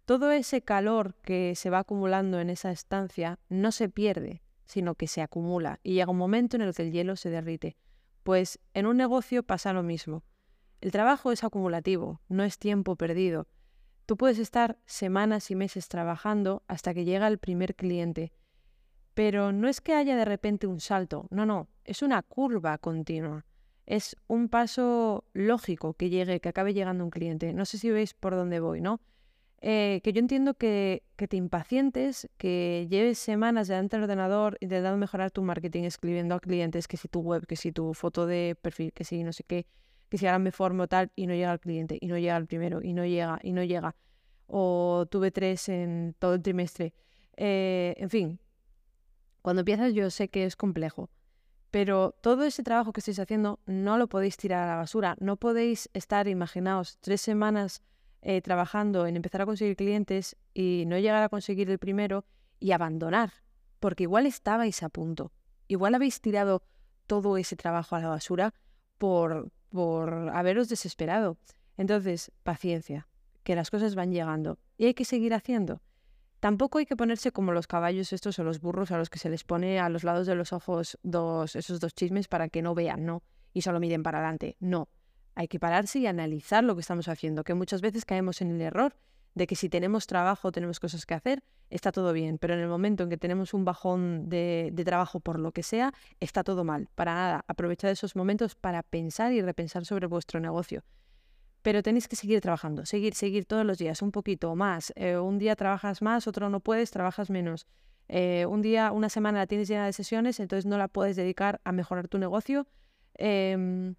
todo 0.06 0.32
ese 0.32 0.64
calor 0.64 1.14
que 1.22 1.54
se 1.56 1.70
va 1.70 1.78
acumulando 1.78 2.40
en 2.40 2.50
esa 2.50 2.72
estancia 2.72 3.38
no 3.48 3.72
se 3.72 3.90
pierde, 3.90 4.42
sino 4.66 4.96
que 4.96 5.08
se 5.08 5.22
acumula 5.22 5.80
y 5.84 5.94
llega 5.94 6.10
un 6.10 6.18
momento 6.18 6.56
en 6.56 6.64
el 6.64 6.74
que 6.74 6.82
el 6.82 6.92
hielo 6.92 7.16
se 7.16 7.30
derrite. 7.30 7.78
Pues 8.24 8.58
en 8.74 8.88
un 8.88 8.98
negocio 8.98 9.44
pasa 9.44 9.72
lo 9.72 9.84
mismo. 9.84 10.24
El 10.82 10.92
trabajo 10.92 11.32
es 11.32 11.44
acumulativo, 11.44 12.22
no 12.28 12.44
es 12.44 12.58
tiempo 12.58 12.96
perdido. 12.96 13.48
Tú 14.08 14.16
puedes 14.16 14.40
estar 14.40 14.80
semanas 14.86 15.52
y 15.52 15.56
meses 15.56 15.90
trabajando 15.90 16.64
hasta 16.70 16.94
que 16.94 17.04
llega 17.04 17.28
el 17.28 17.40
primer 17.40 17.76
cliente, 17.76 18.32
pero 19.14 19.52
no 19.52 19.68
es 19.68 19.82
que 19.82 19.94
haya 19.94 20.16
de 20.16 20.24
repente 20.24 20.66
un 20.66 20.80
salto, 20.80 21.28
no, 21.30 21.46
no, 21.46 21.68
es 21.84 22.02
una 22.02 22.24
curva 22.24 22.78
continua. 22.78 23.46
Es 23.86 24.16
un 24.28 24.48
paso 24.48 25.26
lógico 25.34 25.94
que 25.94 26.10
llegue, 26.10 26.40
que 26.40 26.48
acabe 26.48 26.74
llegando 26.74 27.04
un 27.04 27.10
cliente. 27.10 27.52
No 27.54 27.66
sé 27.66 27.78
si 27.78 27.90
veis 27.90 28.14
por 28.14 28.34
dónde 28.34 28.62
voy, 28.62 28.80
¿no? 28.80 29.02
Eh, 29.60 30.00
que 30.04 30.14
yo 30.14 30.20
entiendo 30.20 30.54
que, 30.54 31.04
te 31.18 31.36
impacientes, 31.36 32.30
que 32.38 32.88
lleves 32.90 33.18
semanas 33.18 33.68
delante 33.68 33.98
del 33.98 34.04
ordenador 34.04 34.58
intentando 34.62 34.98
mejorar 34.98 35.32
tu 35.32 35.42
marketing, 35.42 35.84
escribiendo 35.84 36.36
a 36.36 36.40
clientes, 36.40 36.88
que 36.88 36.96
si 36.96 37.10
tu 37.10 37.20
web, 37.20 37.46
que 37.46 37.58
si 37.58 37.74
tu 37.74 37.94
foto 37.94 38.26
de 38.26 38.56
perfil, 38.62 38.94
que 38.94 39.04
si 39.04 39.24
no 39.24 39.34
sé 39.34 39.44
qué, 39.44 39.66
que 40.10 40.18
si 40.18 40.26
ahora 40.26 40.40
me 40.40 40.52
formo 40.52 40.88
tal 40.88 41.12
y 41.16 41.28
no 41.28 41.34
llega 41.34 41.54
el 41.54 41.60
cliente, 41.60 41.98
y 42.00 42.08
no 42.08 42.18
llega 42.18 42.38
el 42.38 42.48
primero, 42.48 42.82
y 42.82 42.94
no 42.94 43.06
llega, 43.06 43.40
y 43.44 43.52
no 43.52 43.64
llega. 43.64 43.96
O 44.48 45.06
tuve 45.10 45.32
tres 45.32 45.70
en 45.70 46.16
todo 46.20 46.36
el 46.36 46.42
trimestre. 46.42 46.94
Eh, 47.36 47.94
en 47.98 48.10
fin, 48.10 48.40
cuando 49.42 49.62
empiezas 49.62 49.94
yo 49.94 50.10
sé 50.10 50.30
que 50.30 50.46
es 50.46 50.56
complejo, 50.56 51.10
pero 51.72 52.16
todo 52.22 52.44
ese 52.44 52.64
trabajo 52.64 52.94
que 52.94 53.02
estáis 53.02 53.20
haciendo 53.20 53.60
no 53.66 53.98
lo 53.98 54.08
podéis 54.08 54.38
tirar 54.38 54.64
a 54.64 54.68
la 54.68 54.76
basura. 54.78 55.16
No 55.20 55.38
podéis 55.38 55.90
estar, 55.94 56.28
imaginaos, 56.28 56.98
tres 57.02 57.22
semanas 57.22 57.84
eh, 58.22 58.42
trabajando 58.42 59.06
en 59.06 59.16
empezar 59.16 59.42
a 59.42 59.46
conseguir 59.46 59.76
clientes 59.76 60.36
y 60.54 60.86
no 60.88 60.98
llegar 60.98 61.24
a 61.24 61.30
conseguir 61.30 61.70
el 61.70 61.78
primero 61.78 62.26
y 62.60 62.72
abandonar, 62.72 63.32
porque 63.80 64.04
igual 64.04 64.26
estabais 64.26 64.82
a 64.82 64.90
punto, 64.90 65.32
igual 65.68 65.94
habéis 65.94 66.20
tirado 66.20 66.64
todo 67.06 67.38
ese 67.38 67.56
trabajo 67.56 67.96
a 67.96 68.00
la 68.00 68.08
basura 68.08 68.54
por, 68.98 69.52
por 69.70 70.30
haberos 70.30 70.70
desesperado. 70.70 71.38
Entonces, 71.78 72.32
paciencia, 72.44 73.08
que 73.44 73.56
las 73.56 73.70
cosas 73.70 73.96
van 73.96 74.12
llegando 74.12 74.60
y 74.78 74.86
hay 74.86 74.94
que 74.94 75.06
seguir 75.06 75.34
haciendo. 75.34 75.82
Tampoco 76.40 76.78
hay 76.78 76.86
que 76.86 76.96
ponerse 76.96 77.32
como 77.32 77.52
los 77.52 77.68
caballos 77.68 78.14
estos 78.14 78.38
o 78.40 78.44
los 78.44 78.62
burros 78.62 78.92
a 78.92 78.98
los 78.98 79.10
que 79.10 79.20
se 79.20 79.30
les 79.30 79.44
pone 79.44 79.80
a 79.80 79.90
los 79.90 80.04
lados 80.04 80.28
de 80.28 80.36
los 80.36 80.54
ojos 80.54 80.98
dos, 81.02 81.56
esos 81.56 81.80
dos 81.80 81.96
chismes 81.96 82.28
para 82.28 82.48
que 82.50 82.62
no 82.62 82.76
vean, 82.76 83.06
¿no? 83.06 83.24
Y 83.54 83.62
solo 83.62 83.80
miren 83.80 84.04
para 84.04 84.20
adelante. 84.20 84.56
No, 84.60 84.88
hay 85.34 85.48
que 85.48 85.60
pararse 85.60 86.00
y 86.00 86.08
analizar 86.08 86.64
lo 86.64 86.76
que 86.76 86.82
estamos 86.82 87.08
haciendo, 87.08 87.44
que 87.44 87.56
muchas 87.56 87.82
veces 87.82 88.06
caemos 88.06 88.42
en 88.42 88.52
el 88.52 88.62
error 88.62 88.96
de 89.38 89.46
que 89.46 89.56
si 89.56 89.70
tenemos 89.70 90.08
trabajo, 90.08 90.52
tenemos 90.52 90.80
cosas 90.80 91.06
que 91.06 91.14
hacer, 91.14 91.44
está 91.70 91.92
todo 91.92 92.12
bien, 92.12 92.40
pero 92.40 92.56
en 92.56 92.60
el 92.60 92.68
momento 92.68 93.04
en 93.04 93.10
que 93.10 93.18
tenemos 93.18 93.54
un 93.54 93.66
bajón 93.66 94.30
de, 94.30 94.74
trabajo 94.84 95.20
por 95.20 95.40
lo 95.40 95.52
que 95.52 95.62
sea, 95.62 95.94
está 96.20 96.44
todo 96.44 96.64
mal. 96.64 96.90
Para 96.96 97.14
nada, 97.14 97.46
aprovechad 97.48 97.92
esos 97.92 98.16
momentos 98.16 98.56
para 98.56 98.82
pensar 98.82 99.32
y 99.34 99.42
repensar 99.42 99.86
sobre 99.86 100.08
vuestro 100.08 100.40
negocio. 100.40 100.84
Pero 101.62 101.84
tenéis 101.84 102.08
que 102.08 102.16
seguir 102.16 102.42
trabajando, 102.42 102.86
seguir, 102.86 103.14
seguir 103.14 103.46
todos 103.46 103.66
los 103.66 103.78
días, 103.78 104.02
un 104.02 104.12
poquito 104.12 104.56
más. 104.56 104.92
Eh, 104.96 105.18
un 105.18 105.38
día 105.38 105.56
trabajas 105.56 106.02
más, 106.02 106.28
otro 106.28 106.50
no 106.50 106.60
puedes, 106.60 106.90
trabajas 106.90 107.30
menos. 107.30 107.68
Eh, 108.08 108.46
un 108.48 108.62
día, 108.62 108.92
una 108.92 109.10
semana 109.10 109.40
la 109.40 109.48
tienes 109.48 109.68
llena 109.68 109.86
de 109.86 109.94
sesiones, 109.94 110.40
entonces 110.40 110.66
no 110.66 110.78
la 110.78 110.88
puedes 110.88 111.16
dedicar 111.16 111.62
a 111.64 111.72
mejorar 111.72 112.08
tu 112.08 112.18
negocio. 112.18 112.66
Em, 113.16 113.96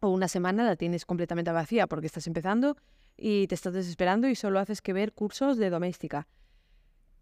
o 0.00 0.10
una 0.10 0.28
semana 0.28 0.64
la 0.64 0.76
tienes 0.76 1.04
completamente 1.04 1.50
vacía 1.50 1.88
porque 1.88 2.06
estás 2.06 2.26
empezando 2.28 2.76
y 3.18 3.46
te 3.46 3.54
estás 3.54 3.74
desesperando 3.74 4.28
y 4.28 4.34
solo 4.34 4.58
haces 4.58 4.80
que 4.80 4.92
ver 4.92 5.12
cursos 5.12 5.56
de 5.58 5.70
doméstica. 5.70 6.28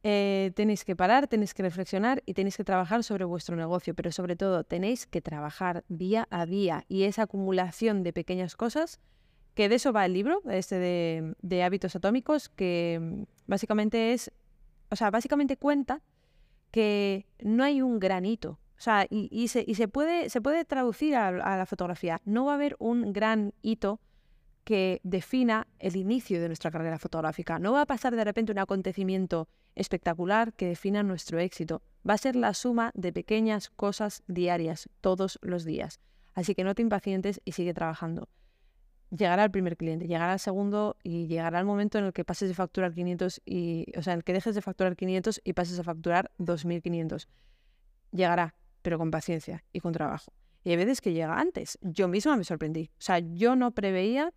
Eh, 0.02 0.52
tenéis 0.54 0.84
que 0.84 0.94
parar, 0.94 1.26
tenéis 1.26 1.54
que 1.54 1.62
reflexionar 1.62 2.22
y 2.26 2.34
tenéis 2.34 2.56
que 2.56 2.64
trabajar 2.64 3.02
sobre 3.02 3.24
vuestro 3.24 3.56
negocio, 3.56 3.94
pero 3.94 4.12
sobre 4.12 4.36
todo 4.36 4.62
tenéis 4.62 5.06
que 5.06 5.20
trabajar 5.20 5.84
día 5.88 6.28
a 6.30 6.46
día 6.46 6.84
y 6.88 7.04
esa 7.04 7.22
acumulación 7.22 8.04
de 8.04 8.12
pequeñas 8.12 8.54
cosas, 8.54 9.00
que 9.54 9.68
de 9.68 9.76
eso 9.76 9.92
va 9.92 10.06
el 10.06 10.12
libro, 10.12 10.42
este 10.48 10.78
de, 10.78 11.34
de 11.42 11.62
hábitos 11.64 11.96
atómicos, 11.96 12.50
que 12.50 13.26
básicamente 13.46 14.12
es, 14.12 14.30
o 14.90 14.96
sea, 14.96 15.10
básicamente 15.10 15.56
cuenta 15.56 16.02
que 16.70 17.26
no 17.40 17.64
hay 17.64 17.82
un 17.82 17.98
granito 17.98 18.60
o 18.78 18.80
sea, 18.80 19.06
y, 19.08 19.48
se, 19.48 19.64
y 19.66 19.74
se, 19.74 19.88
puede, 19.88 20.28
se 20.28 20.40
puede 20.42 20.64
traducir 20.64 21.16
a, 21.16 21.30
la 21.32 21.66
fotografía. 21.66 22.20
No 22.24 22.44
va 22.44 22.52
a 22.52 22.54
haber 22.56 22.76
un 22.78 23.12
gran 23.12 23.54
hito 23.62 24.00
que 24.66 25.00
defina 25.04 25.68
el 25.78 25.94
inicio 25.94 26.40
de 26.40 26.48
nuestra 26.48 26.72
carrera 26.72 26.98
fotográfica. 26.98 27.60
No 27.60 27.72
va 27.72 27.82
a 27.82 27.86
pasar 27.86 28.16
de 28.16 28.24
repente 28.24 28.50
un 28.50 28.58
acontecimiento 28.58 29.48
espectacular 29.76 30.54
que 30.54 30.66
defina 30.66 31.04
nuestro 31.04 31.38
éxito. 31.38 31.82
Va 32.06 32.14
a 32.14 32.18
ser 32.18 32.34
la 32.34 32.52
suma 32.52 32.90
de 32.94 33.12
pequeñas 33.12 33.70
cosas 33.70 34.24
diarias, 34.26 34.88
todos 35.00 35.38
los 35.40 35.64
días. 35.64 36.00
Así 36.34 36.56
que 36.56 36.64
no 36.64 36.74
te 36.74 36.82
impacientes 36.82 37.40
y 37.44 37.52
sigue 37.52 37.74
trabajando. 37.74 38.28
Llegará 39.16 39.44
el 39.44 39.52
primer 39.52 39.76
cliente, 39.76 40.08
llegará 40.08 40.32
el 40.32 40.40
segundo 40.40 40.96
y 41.04 41.28
llegará 41.28 41.60
el 41.60 41.64
momento 41.64 41.98
en 41.98 42.06
el 42.06 42.12
que 42.12 42.24
pases 42.24 42.48
de 42.48 42.56
facturar 42.56 42.92
500 42.92 43.42
y, 43.46 43.86
o 43.96 44.02
sea, 44.02 44.14
en 44.14 44.18
el 44.18 44.24
que 44.24 44.32
dejes 44.32 44.56
de 44.56 44.62
facturar 44.62 44.96
500 44.96 45.42
y 45.44 45.52
pases 45.52 45.78
a 45.78 45.84
facturar 45.84 46.32
2500. 46.38 47.28
Llegará, 48.10 48.56
pero 48.82 48.98
con 48.98 49.12
paciencia 49.12 49.62
y 49.72 49.78
con 49.78 49.92
trabajo. 49.92 50.32
Y 50.64 50.70
hay 50.70 50.76
veces 50.76 51.00
que 51.00 51.12
llega 51.12 51.38
antes. 51.38 51.78
Yo 51.82 52.08
misma 52.08 52.36
me 52.36 52.42
sorprendí. 52.42 52.90
O 52.94 53.00
sea, 53.00 53.20
yo 53.20 53.54
no 53.54 53.70
preveía 53.70 54.34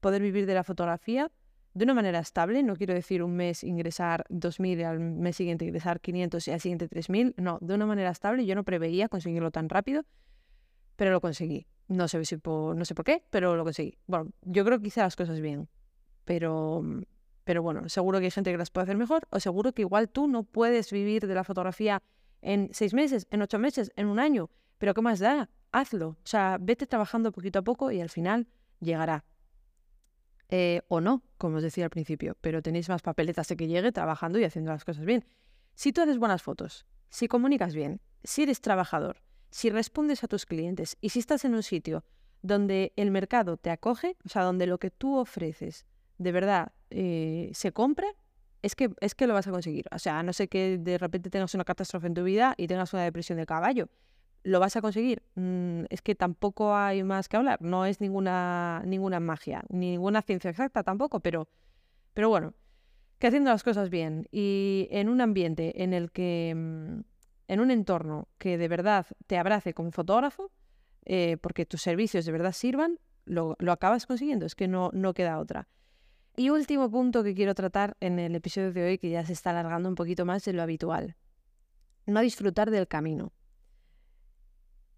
poder 0.00 0.22
vivir 0.22 0.46
de 0.46 0.54
la 0.54 0.64
fotografía 0.64 1.30
de 1.74 1.84
una 1.84 1.94
manera 1.94 2.18
estable. 2.18 2.62
No 2.62 2.76
quiero 2.76 2.94
decir 2.94 3.22
un 3.22 3.36
mes 3.36 3.62
ingresar 3.64 4.24
2.000 4.28 4.78
y 4.78 4.82
al 4.82 5.00
mes 5.00 5.36
siguiente 5.36 5.64
ingresar 5.64 6.00
500 6.00 6.48
y 6.48 6.50
al 6.50 6.60
siguiente 6.60 6.88
3.000. 6.88 7.34
No, 7.36 7.58
de 7.60 7.74
una 7.74 7.86
manera 7.86 8.10
estable. 8.10 8.44
Yo 8.46 8.54
no 8.54 8.64
preveía 8.64 9.08
conseguirlo 9.08 9.50
tan 9.50 9.68
rápido, 9.68 10.04
pero 10.96 11.12
lo 11.12 11.20
conseguí. 11.20 11.66
No 11.88 12.08
sé, 12.08 12.24
si 12.24 12.36
por, 12.36 12.76
no 12.76 12.84
sé 12.84 12.94
por 12.94 13.04
qué, 13.04 13.24
pero 13.30 13.56
lo 13.56 13.64
conseguí. 13.64 13.98
Bueno, 14.06 14.30
yo 14.42 14.64
creo 14.64 14.80
que 14.80 14.88
hice 14.88 15.00
las 15.00 15.16
cosas 15.16 15.40
bien. 15.40 15.68
Pero, 16.24 16.84
pero 17.44 17.62
bueno, 17.62 17.88
seguro 17.88 18.18
que 18.18 18.26
hay 18.26 18.30
gente 18.30 18.52
que 18.52 18.58
las 18.58 18.70
puede 18.70 18.84
hacer 18.84 18.96
mejor 18.96 19.26
o 19.30 19.40
seguro 19.40 19.72
que 19.72 19.82
igual 19.82 20.08
tú 20.08 20.28
no 20.28 20.44
puedes 20.44 20.92
vivir 20.92 21.26
de 21.26 21.34
la 21.34 21.44
fotografía 21.44 22.02
en 22.42 22.68
seis 22.72 22.94
meses, 22.94 23.26
en 23.30 23.42
ocho 23.42 23.58
meses, 23.58 23.92
en 23.96 24.06
un 24.06 24.18
año. 24.18 24.50
Pero 24.78 24.94
¿qué 24.94 25.02
más 25.02 25.18
da? 25.18 25.50
Hazlo. 25.72 26.08
O 26.08 26.16
sea, 26.26 26.58
vete 26.60 26.86
trabajando 26.86 27.32
poquito 27.32 27.58
a 27.58 27.62
poco 27.62 27.90
y 27.90 28.00
al 28.00 28.08
final 28.08 28.46
llegará. 28.80 29.24
Eh, 30.50 30.82
o 30.88 31.00
no, 31.00 31.22
como 31.38 31.58
os 31.58 31.62
decía 31.62 31.84
al 31.84 31.90
principio, 31.90 32.36
pero 32.40 32.60
tenéis 32.60 32.88
más 32.88 33.02
papeletas 33.02 33.46
de 33.48 33.56
que 33.56 33.68
llegue 33.68 33.92
trabajando 33.92 34.38
y 34.38 34.44
haciendo 34.44 34.72
las 34.72 34.84
cosas 34.84 35.04
bien. 35.04 35.24
Si 35.74 35.92
tú 35.92 36.02
haces 36.02 36.18
buenas 36.18 36.42
fotos, 36.42 36.86
si 37.08 37.28
comunicas 37.28 37.74
bien, 37.74 38.00
si 38.24 38.42
eres 38.42 38.60
trabajador, 38.60 39.22
si 39.50 39.70
respondes 39.70 40.24
a 40.24 40.28
tus 40.28 40.46
clientes 40.46 40.96
y 41.00 41.10
si 41.10 41.20
estás 41.20 41.44
en 41.44 41.54
un 41.54 41.62
sitio 41.62 42.04
donde 42.42 42.92
el 42.96 43.10
mercado 43.10 43.56
te 43.56 43.70
acoge, 43.70 44.16
o 44.24 44.28
sea, 44.28 44.42
donde 44.42 44.66
lo 44.66 44.78
que 44.78 44.90
tú 44.90 45.16
ofreces 45.16 45.86
de 46.18 46.32
verdad 46.32 46.72
eh, 46.90 47.50
se 47.54 47.72
compra, 47.72 48.08
es 48.62 48.74
que, 48.74 48.90
es 49.00 49.14
que 49.14 49.26
lo 49.26 49.34
vas 49.34 49.46
a 49.46 49.50
conseguir. 49.50 49.86
O 49.90 49.98
sea, 49.98 50.22
no 50.22 50.32
sé 50.32 50.48
que 50.48 50.78
de 50.78 50.98
repente 50.98 51.30
tengas 51.30 51.54
una 51.54 51.64
catástrofe 51.64 52.06
en 52.06 52.14
tu 52.14 52.24
vida 52.24 52.54
y 52.56 52.66
tengas 52.66 52.92
una 52.92 53.04
depresión 53.04 53.38
de 53.38 53.46
caballo. 53.46 53.88
¿Lo 54.42 54.58
vas 54.58 54.76
a 54.76 54.80
conseguir? 54.80 55.22
Mm, 55.34 55.84
es 55.90 56.00
que 56.02 56.14
tampoco 56.14 56.74
hay 56.74 57.02
más 57.02 57.28
que 57.28 57.36
hablar. 57.36 57.60
No 57.60 57.84
es 57.84 58.00
ninguna, 58.00 58.82
ninguna 58.86 59.20
magia, 59.20 59.64
ninguna 59.68 60.22
ciencia 60.22 60.50
exacta 60.50 60.82
tampoco, 60.82 61.20
pero, 61.20 61.48
pero 62.14 62.30
bueno, 62.30 62.54
que 63.18 63.26
haciendo 63.26 63.50
las 63.50 63.62
cosas 63.62 63.90
bien 63.90 64.26
y 64.32 64.88
en 64.90 65.08
un 65.10 65.20
ambiente 65.20 65.82
en 65.82 65.92
el 65.92 66.10
que, 66.10 66.54
mm, 66.56 67.00
en 67.48 67.60
un 67.60 67.70
entorno 67.70 68.28
que 68.38 68.56
de 68.56 68.68
verdad 68.68 69.06
te 69.26 69.36
abrace 69.36 69.74
como 69.74 69.90
fotógrafo, 69.90 70.50
eh, 71.04 71.36
porque 71.40 71.66
tus 71.66 71.82
servicios 71.82 72.24
de 72.24 72.32
verdad 72.32 72.52
sirvan, 72.52 72.98
lo, 73.26 73.56
lo 73.58 73.72
acabas 73.72 74.06
consiguiendo. 74.06 74.46
Es 74.46 74.54
que 74.54 74.68
no, 74.68 74.90
no 74.94 75.12
queda 75.12 75.38
otra. 75.38 75.68
Y 76.36 76.48
último 76.48 76.90
punto 76.90 77.22
que 77.22 77.34
quiero 77.34 77.54
tratar 77.54 77.96
en 78.00 78.18
el 78.18 78.34
episodio 78.34 78.72
de 78.72 78.84
hoy, 78.84 78.98
que 78.98 79.10
ya 79.10 79.26
se 79.26 79.34
está 79.34 79.50
alargando 79.50 79.88
un 79.88 79.94
poquito 79.94 80.24
más 80.24 80.44
de 80.44 80.54
lo 80.54 80.62
habitual. 80.62 81.16
No 82.06 82.20
disfrutar 82.20 82.70
del 82.70 82.88
camino. 82.88 83.32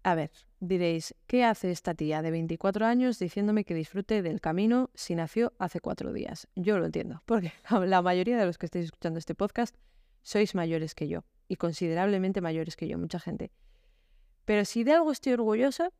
A 0.03 0.15
ver, 0.15 0.31
diréis, 0.59 1.15
¿qué 1.27 1.45
hace 1.45 1.71
esta 1.71 1.93
tía 1.93 2.21
de 2.21 2.29
24 2.29 2.85
años 2.85 3.19
diciéndome 3.19 3.63
que 3.63 3.73
disfrute 3.73 4.21
del 4.21 4.41
camino 4.41 4.89
si 4.93 5.15
nació 5.15 5.53
hace 5.59 5.79
cuatro 5.79 6.11
días? 6.11 6.47
Yo 6.55 6.77
lo 6.77 6.85
entiendo, 6.85 7.23
porque 7.25 7.53
la 7.69 8.01
mayoría 8.01 8.37
de 8.37 8.45
los 8.45 8.57
que 8.57 8.65
estáis 8.65 8.85
escuchando 8.85 9.17
este 9.17 9.33
podcast 9.33 9.75
sois 10.21 10.55
mayores 10.55 10.93
que 10.93 11.07
yo, 11.07 11.23
y 11.47 11.55
considerablemente 11.55 12.41
mayores 12.41 12.75
que 12.75 12.87
yo, 12.89 12.97
mucha 12.97 13.19
gente. 13.19 13.51
Pero 14.43 14.65
si 14.65 14.83
de 14.83 14.91
algo 14.91 15.11
estoy 15.11 15.33
orgullosa 15.33 15.91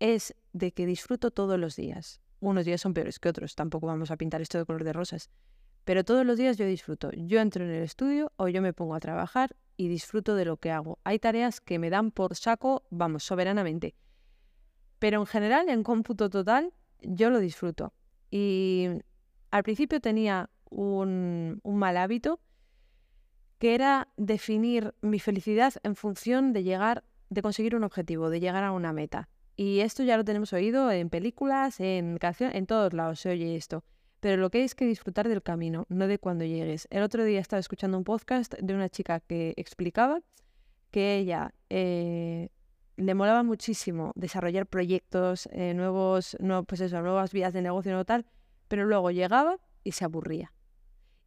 es 0.00 0.34
de 0.52 0.72
que 0.72 0.84
disfruto 0.84 1.30
todos 1.30 1.58
los 1.58 1.76
días. 1.76 2.20
Unos 2.40 2.66
días 2.66 2.82
son 2.82 2.94
peores 2.94 3.18
que 3.18 3.30
otros, 3.30 3.54
tampoco 3.54 3.86
vamos 3.86 4.10
a 4.10 4.16
pintar 4.16 4.42
esto 4.42 4.58
de 4.58 4.66
color 4.66 4.84
de 4.84 4.92
rosas. 4.92 5.30
Pero 5.84 6.04
todos 6.04 6.26
los 6.26 6.36
días 6.36 6.58
yo 6.58 6.66
disfruto. 6.66 7.10
Yo 7.12 7.40
entro 7.40 7.64
en 7.64 7.70
el 7.70 7.82
estudio 7.82 8.32
o 8.36 8.48
yo 8.48 8.60
me 8.60 8.74
pongo 8.74 8.94
a 8.94 9.00
trabajar 9.00 9.56
y 9.78 9.88
disfruto 9.88 10.34
de 10.34 10.44
lo 10.44 10.58
que 10.58 10.72
hago. 10.72 10.98
Hay 11.04 11.18
tareas 11.20 11.62
que 11.62 11.78
me 11.78 11.88
dan 11.88 12.10
por 12.10 12.34
saco, 12.34 12.82
vamos, 12.90 13.24
soberanamente. 13.24 13.94
Pero 14.98 15.20
en 15.20 15.26
general, 15.26 15.68
en 15.70 15.84
cómputo 15.84 16.28
total, 16.28 16.74
yo 17.00 17.30
lo 17.30 17.38
disfruto. 17.38 17.94
Y 18.28 18.88
al 19.52 19.62
principio 19.62 20.00
tenía 20.00 20.50
un, 20.68 21.60
mal 21.64 21.96
hábito 21.96 22.40
que 23.58 23.74
era 23.74 24.08
definir 24.16 24.94
mi 25.00 25.20
felicidad 25.20 25.74
en 25.84 25.94
función 25.94 26.52
de 26.52 26.64
llegar, 26.64 27.04
de 27.30 27.40
conseguir 27.40 27.76
un 27.76 27.84
objetivo, 27.84 28.30
de 28.30 28.40
llegar 28.40 28.64
a 28.64 28.72
una 28.72 28.92
meta. 28.92 29.28
Y 29.56 29.80
esto 29.80 30.02
ya 30.02 30.16
lo 30.16 30.24
tenemos 30.24 30.52
oído 30.52 30.90
en 30.90 31.08
películas, 31.08 31.78
en 31.78 32.18
canciones, 32.18 32.56
en 32.56 32.66
todos 32.66 32.92
lados 32.92 33.20
se 33.20 33.30
oye 33.30 33.54
esto. 33.56 33.84
Pero 34.20 34.36
lo 34.36 34.50
que 34.50 34.58
hay 34.58 34.64
es 34.64 34.74
que 34.74 34.84
disfrutar 34.84 35.28
del 35.28 35.42
camino, 35.42 35.86
no 35.88 36.08
de 36.08 36.18
cuando 36.18 36.44
llegues. 36.44 36.88
El 36.90 37.02
otro 37.02 37.24
día 37.24 37.40
estaba 37.40 37.60
escuchando 37.60 37.96
un 37.96 38.04
podcast 38.04 38.54
de 38.54 38.74
una 38.74 38.88
chica 38.88 39.20
que 39.20 39.54
explicaba 39.56 40.20
que 40.90 41.16
ella 41.18 41.54
eh, 41.70 42.48
le 42.96 43.14
molaba 43.14 43.42
muchísimo 43.42 44.12
desarrollar 44.16 44.66
proyectos, 44.66 45.48
eh, 45.52 45.72
nuevos, 45.74 46.36
no, 46.40 46.64
pues 46.64 46.80
eso, 46.80 47.00
nuevas 47.00 47.32
vías 47.32 47.52
de 47.52 47.62
negocio 47.62 47.96
o 47.98 48.04
tal, 48.04 48.26
pero 48.66 48.84
luego 48.86 49.10
llegaba 49.10 49.58
y 49.84 49.92
se 49.92 50.04
aburría. 50.04 50.52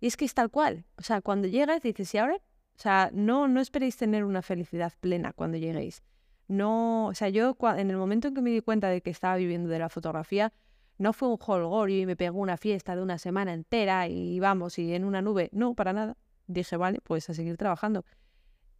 Y 0.01 0.07
es 0.07 0.17
que 0.17 0.25
es 0.25 0.33
tal 0.33 0.49
cual. 0.49 0.85
O 0.97 1.03
sea, 1.03 1.21
cuando 1.21 1.47
llegas 1.47 1.81
dices, 1.81 2.13
¿y 2.13 2.17
ahora? 2.17 2.35
O 2.35 2.79
sea, 2.81 3.09
no, 3.13 3.47
no 3.47 3.61
esperéis 3.61 3.95
tener 3.95 4.25
una 4.25 4.41
felicidad 4.41 4.91
plena 4.99 5.31
cuando 5.31 5.57
lleguéis. 5.57 6.03
No, 6.47 7.05
o 7.05 7.13
sea, 7.13 7.29
yo 7.29 7.55
en 7.77 7.89
el 7.89 7.97
momento 7.97 8.27
en 8.27 8.33
que 8.33 8.41
me 8.41 8.49
di 8.49 8.61
cuenta 8.61 8.89
de 8.89 9.01
que 9.01 9.11
estaba 9.11 9.37
viviendo 9.37 9.69
de 9.69 9.79
la 9.79 9.87
fotografía, 9.87 10.51
no 11.01 11.13
fue 11.13 11.27
un 11.29 11.37
holgorio 11.39 12.01
y 12.01 12.05
me 12.05 12.15
pegó 12.15 12.39
una 12.39 12.57
fiesta 12.57 12.95
de 12.95 13.01
una 13.01 13.17
semana 13.17 13.53
entera 13.53 14.07
y 14.07 14.39
vamos, 14.39 14.77
y 14.77 14.93
en 14.93 15.03
una 15.03 15.21
nube. 15.21 15.49
No, 15.51 15.73
para 15.73 15.93
nada. 15.93 16.15
Dije, 16.45 16.77
vale, 16.77 16.99
pues 17.03 17.27
a 17.29 17.33
seguir 17.33 17.57
trabajando. 17.57 18.05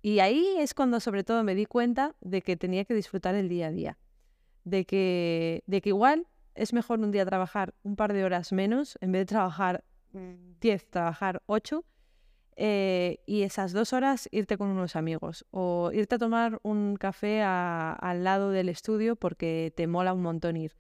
Y 0.04 0.20
ahí 0.20 0.56
es 0.60 0.76
cuando 0.76 1.00
sobre 1.00 1.24
todo 1.24 1.44
me 1.44 1.56
di 1.56 1.66
cuenta 1.66 2.16
de 2.22 2.44
que 2.44 2.56
tenía 2.58 2.86
que 2.86 2.94
disfrutar 2.94 3.34
el 3.34 3.50
día 3.50 3.68
a 3.68 3.72
día. 3.72 3.98
De 4.64 4.86
que, 4.86 5.64
de 5.66 5.82
que 5.82 5.90
igual 5.90 6.28
es 6.54 6.74
mejor 6.74 7.00
un 7.00 7.12
día 7.12 7.26
trabajar 7.26 7.74
un 7.82 7.96
par 7.96 8.14
de 8.14 8.24
horas 8.24 8.52
menos, 8.52 9.00
en 9.02 9.12
vez 9.12 9.22
de 9.22 9.26
trabajar 9.26 9.84
10, 10.14 10.90
trabajar 10.92 11.42
8, 11.48 11.84
eh, 12.56 13.20
y 13.26 13.42
esas 13.42 13.74
dos 13.74 13.94
horas 13.94 14.30
irte 14.32 14.58
con 14.58 14.68
unos 14.68 14.96
amigos 14.96 15.48
o 15.50 15.90
irte 15.94 16.16
a 16.16 16.20
tomar 16.20 16.60
un 16.62 16.98
café 16.98 17.42
al 17.42 18.24
lado 18.24 18.52
del 18.52 18.70
estudio 18.70 19.16
porque 19.16 19.74
te 19.76 19.88
mola 19.88 20.14
un 20.14 20.22
montón 20.22 20.58
ir. 20.58 20.76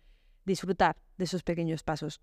Disfrutar 0.45 0.97
de 1.17 1.25
esos 1.25 1.43
pequeños 1.43 1.83
pasos. 1.83 2.21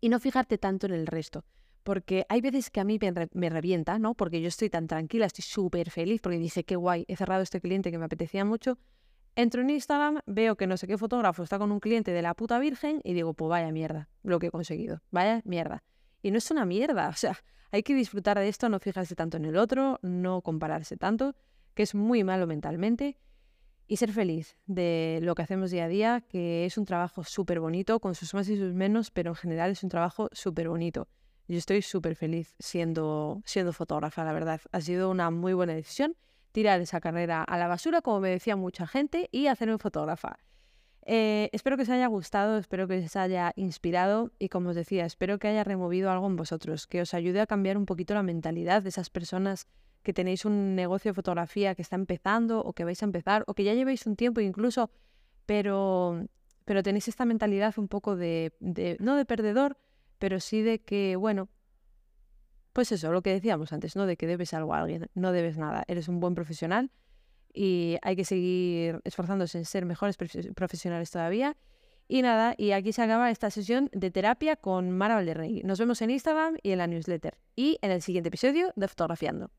Y 0.00 0.08
no 0.08 0.20
fijarte 0.20 0.58
tanto 0.58 0.86
en 0.86 0.92
el 0.92 1.06
resto. 1.06 1.44
Porque 1.82 2.26
hay 2.28 2.40
veces 2.40 2.70
que 2.70 2.80
a 2.80 2.84
mí 2.84 2.98
me, 3.32 3.48
revienta, 3.48 3.98
¿no? 3.98 4.14
Porque 4.14 4.40
yo 4.40 4.48
estoy 4.48 4.70
tan 4.70 4.88
tranquila, 4.88 5.26
estoy 5.26 5.44
súper 5.44 5.90
feliz 5.90 6.20
porque 6.20 6.38
dice, 6.38 6.64
qué 6.64 6.74
guay, 6.74 7.04
he 7.06 7.16
cerrado 7.16 7.42
este 7.42 7.60
cliente 7.60 7.92
que 7.92 7.98
me 7.98 8.06
apetecía 8.06 8.44
mucho. 8.44 8.78
Entro 9.36 9.60
en 9.60 9.70
Instagram, 9.70 10.20
veo 10.26 10.56
que 10.56 10.66
no 10.66 10.76
sé 10.76 10.86
qué 10.86 10.98
fotógrafo 10.98 11.42
está 11.42 11.58
con 11.58 11.70
un 11.70 11.78
cliente 11.78 12.10
de 12.10 12.22
la 12.22 12.34
puta 12.34 12.58
virgen 12.58 13.00
y 13.04 13.12
digo, 13.12 13.34
pues 13.34 13.50
vaya 13.50 13.70
mierda, 13.70 14.08
lo 14.22 14.38
que 14.38 14.46
he 14.46 14.50
conseguido, 14.50 15.02
vaya 15.10 15.42
mierda. 15.44 15.84
Y 16.22 16.30
no 16.30 16.38
es 16.38 16.50
una 16.50 16.64
mierda, 16.64 17.08
o 17.10 17.12
sea, 17.12 17.38
hay 17.70 17.82
que 17.82 17.94
disfrutar 17.94 18.38
de 18.38 18.48
esto, 18.48 18.68
no 18.68 18.80
fijarse 18.80 19.14
tanto 19.14 19.36
en 19.36 19.44
el 19.44 19.56
otro, 19.56 19.98
no 20.02 20.40
compararse 20.40 20.96
tanto, 20.96 21.36
que 21.74 21.82
es 21.82 21.94
muy 21.94 22.24
malo 22.24 22.46
mentalmente, 22.46 23.18
y 23.88 23.96
ser 23.96 24.12
feliz 24.12 24.56
de 24.66 25.20
lo 25.22 25.34
que 25.34 25.42
hacemos 25.42 25.70
día 25.70 25.84
a 25.84 25.88
día, 25.88 26.20
que 26.28 26.66
es 26.66 26.76
un 26.76 26.84
trabajo 26.84 27.24
súper 27.24 27.60
bonito, 27.60 28.00
con 28.00 28.14
sus 28.14 28.34
más 28.34 28.48
y 28.48 28.56
sus 28.56 28.74
menos, 28.74 29.10
pero 29.10 29.30
en 29.30 29.36
general 29.36 29.70
es 29.70 29.82
un 29.82 29.88
trabajo 29.88 30.28
súper 30.32 30.68
bonito. 30.68 31.08
Yo 31.48 31.58
estoy 31.58 31.82
súper 31.82 32.16
feliz 32.16 32.54
siendo, 32.58 33.40
siendo 33.44 33.72
fotógrafa, 33.72 34.24
la 34.24 34.32
verdad. 34.32 34.60
Ha 34.72 34.80
sido 34.80 35.10
una 35.10 35.30
muy 35.30 35.52
buena 35.52 35.74
decisión 35.74 36.16
tirar 36.50 36.80
esa 36.80 37.00
carrera 37.00 37.44
a 37.44 37.58
la 37.58 37.68
basura, 37.68 38.00
como 38.00 38.20
me 38.20 38.30
decía 38.30 38.56
mucha 38.56 38.86
gente, 38.86 39.28
y 39.30 39.46
hacerme 39.46 39.78
fotógrafa. 39.78 40.38
Eh, 41.08 41.50
espero 41.52 41.76
que 41.76 41.84
os 41.84 41.88
haya 41.88 42.08
gustado, 42.08 42.58
espero 42.58 42.88
que 42.88 42.98
os 42.98 43.14
haya 43.14 43.52
inspirado 43.54 44.32
y 44.40 44.48
como 44.48 44.70
os 44.70 44.74
decía, 44.74 45.04
espero 45.04 45.38
que 45.38 45.46
haya 45.46 45.62
removido 45.62 46.10
algo 46.10 46.26
en 46.26 46.34
vosotros, 46.34 46.88
que 46.88 47.00
os 47.00 47.14
ayude 47.14 47.40
a 47.40 47.46
cambiar 47.46 47.76
un 47.76 47.86
poquito 47.86 48.14
la 48.14 48.24
mentalidad 48.24 48.82
de 48.82 48.88
esas 48.88 49.08
personas 49.08 49.68
que 50.06 50.12
tenéis 50.12 50.44
un 50.44 50.76
negocio 50.76 51.10
de 51.10 51.14
fotografía 51.14 51.74
que 51.74 51.82
está 51.82 51.96
empezando 51.96 52.60
o 52.60 52.74
que 52.74 52.84
vais 52.84 53.02
a 53.02 53.06
empezar 53.06 53.42
o 53.48 53.54
que 53.54 53.64
ya 53.64 53.74
llevéis 53.74 54.06
un 54.06 54.14
tiempo 54.14 54.40
incluso, 54.40 54.88
pero, 55.46 56.28
pero 56.64 56.84
tenéis 56.84 57.08
esta 57.08 57.24
mentalidad 57.24 57.74
un 57.76 57.88
poco 57.88 58.14
de, 58.14 58.54
de, 58.60 58.96
no 59.00 59.16
de 59.16 59.24
perdedor, 59.24 59.76
pero 60.20 60.38
sí 60.38 60.62
de 60.62 60.78
que, 60.78 61.16
bueno, 61.16 61.48
pues 62.72 62.92
eso, 62.92 63.10
lo 63.10 63.20
que 63.20 63.30
decíamos 63.30 63.72
antes, 63.72 63.96
¿no? 63.96 64.06
De 64.06 64.16
que 64.16 64.28
debes 64.28 64.54
algo 64.54 64.74
a 64.74 64.78
alguien, 64.78 65.10
no 65.14 65.32
debes 65.32 65.58
nada, 65.58 65.82
eres 65.88 66.06
un 66.06 66.20
buen 66.20 66.36
profesional 66.36 66.92
y 67.52 67.96
hay 68.02 68.14
que 68.14 68.24
seguir 68.24 69.00
esforzándose 69.02 69.58
en 69.58 69.64
ser 69.64 69.86
mejores 69.86 70.16
profesionales 70.16 71.10
todavía. 71.10 71.56
Y 72.06 72.22
nada, 72.22 72.54
y 72.56 72.70
aquí 72.70 72.92
se 72.92 73.02
acaba 73.02 73.32
esta 73.32 73.50
sesión 73.50 73.90
de 73.92 74.12
terapia 74.12 74.54
con 74.54 74.92
Mara 74.92 75.16
Valderrey. 75.16 75.62
Nos 75.64 75.80
vemos 75.80 76.00
en 76.00 76.10
Instagram 76.10 76.58
y 76.62 76.70
en 76.70 76.78
la 76.78 76.86
newsletter 76.86 77.38
y 77.56 77.80
en 77.82 77.90
el 77.90 78.02
siguiente 78.02 78.28
episodio 78.28 78.72
de 78.76 78.86
Fotografiando. 78.86 79.50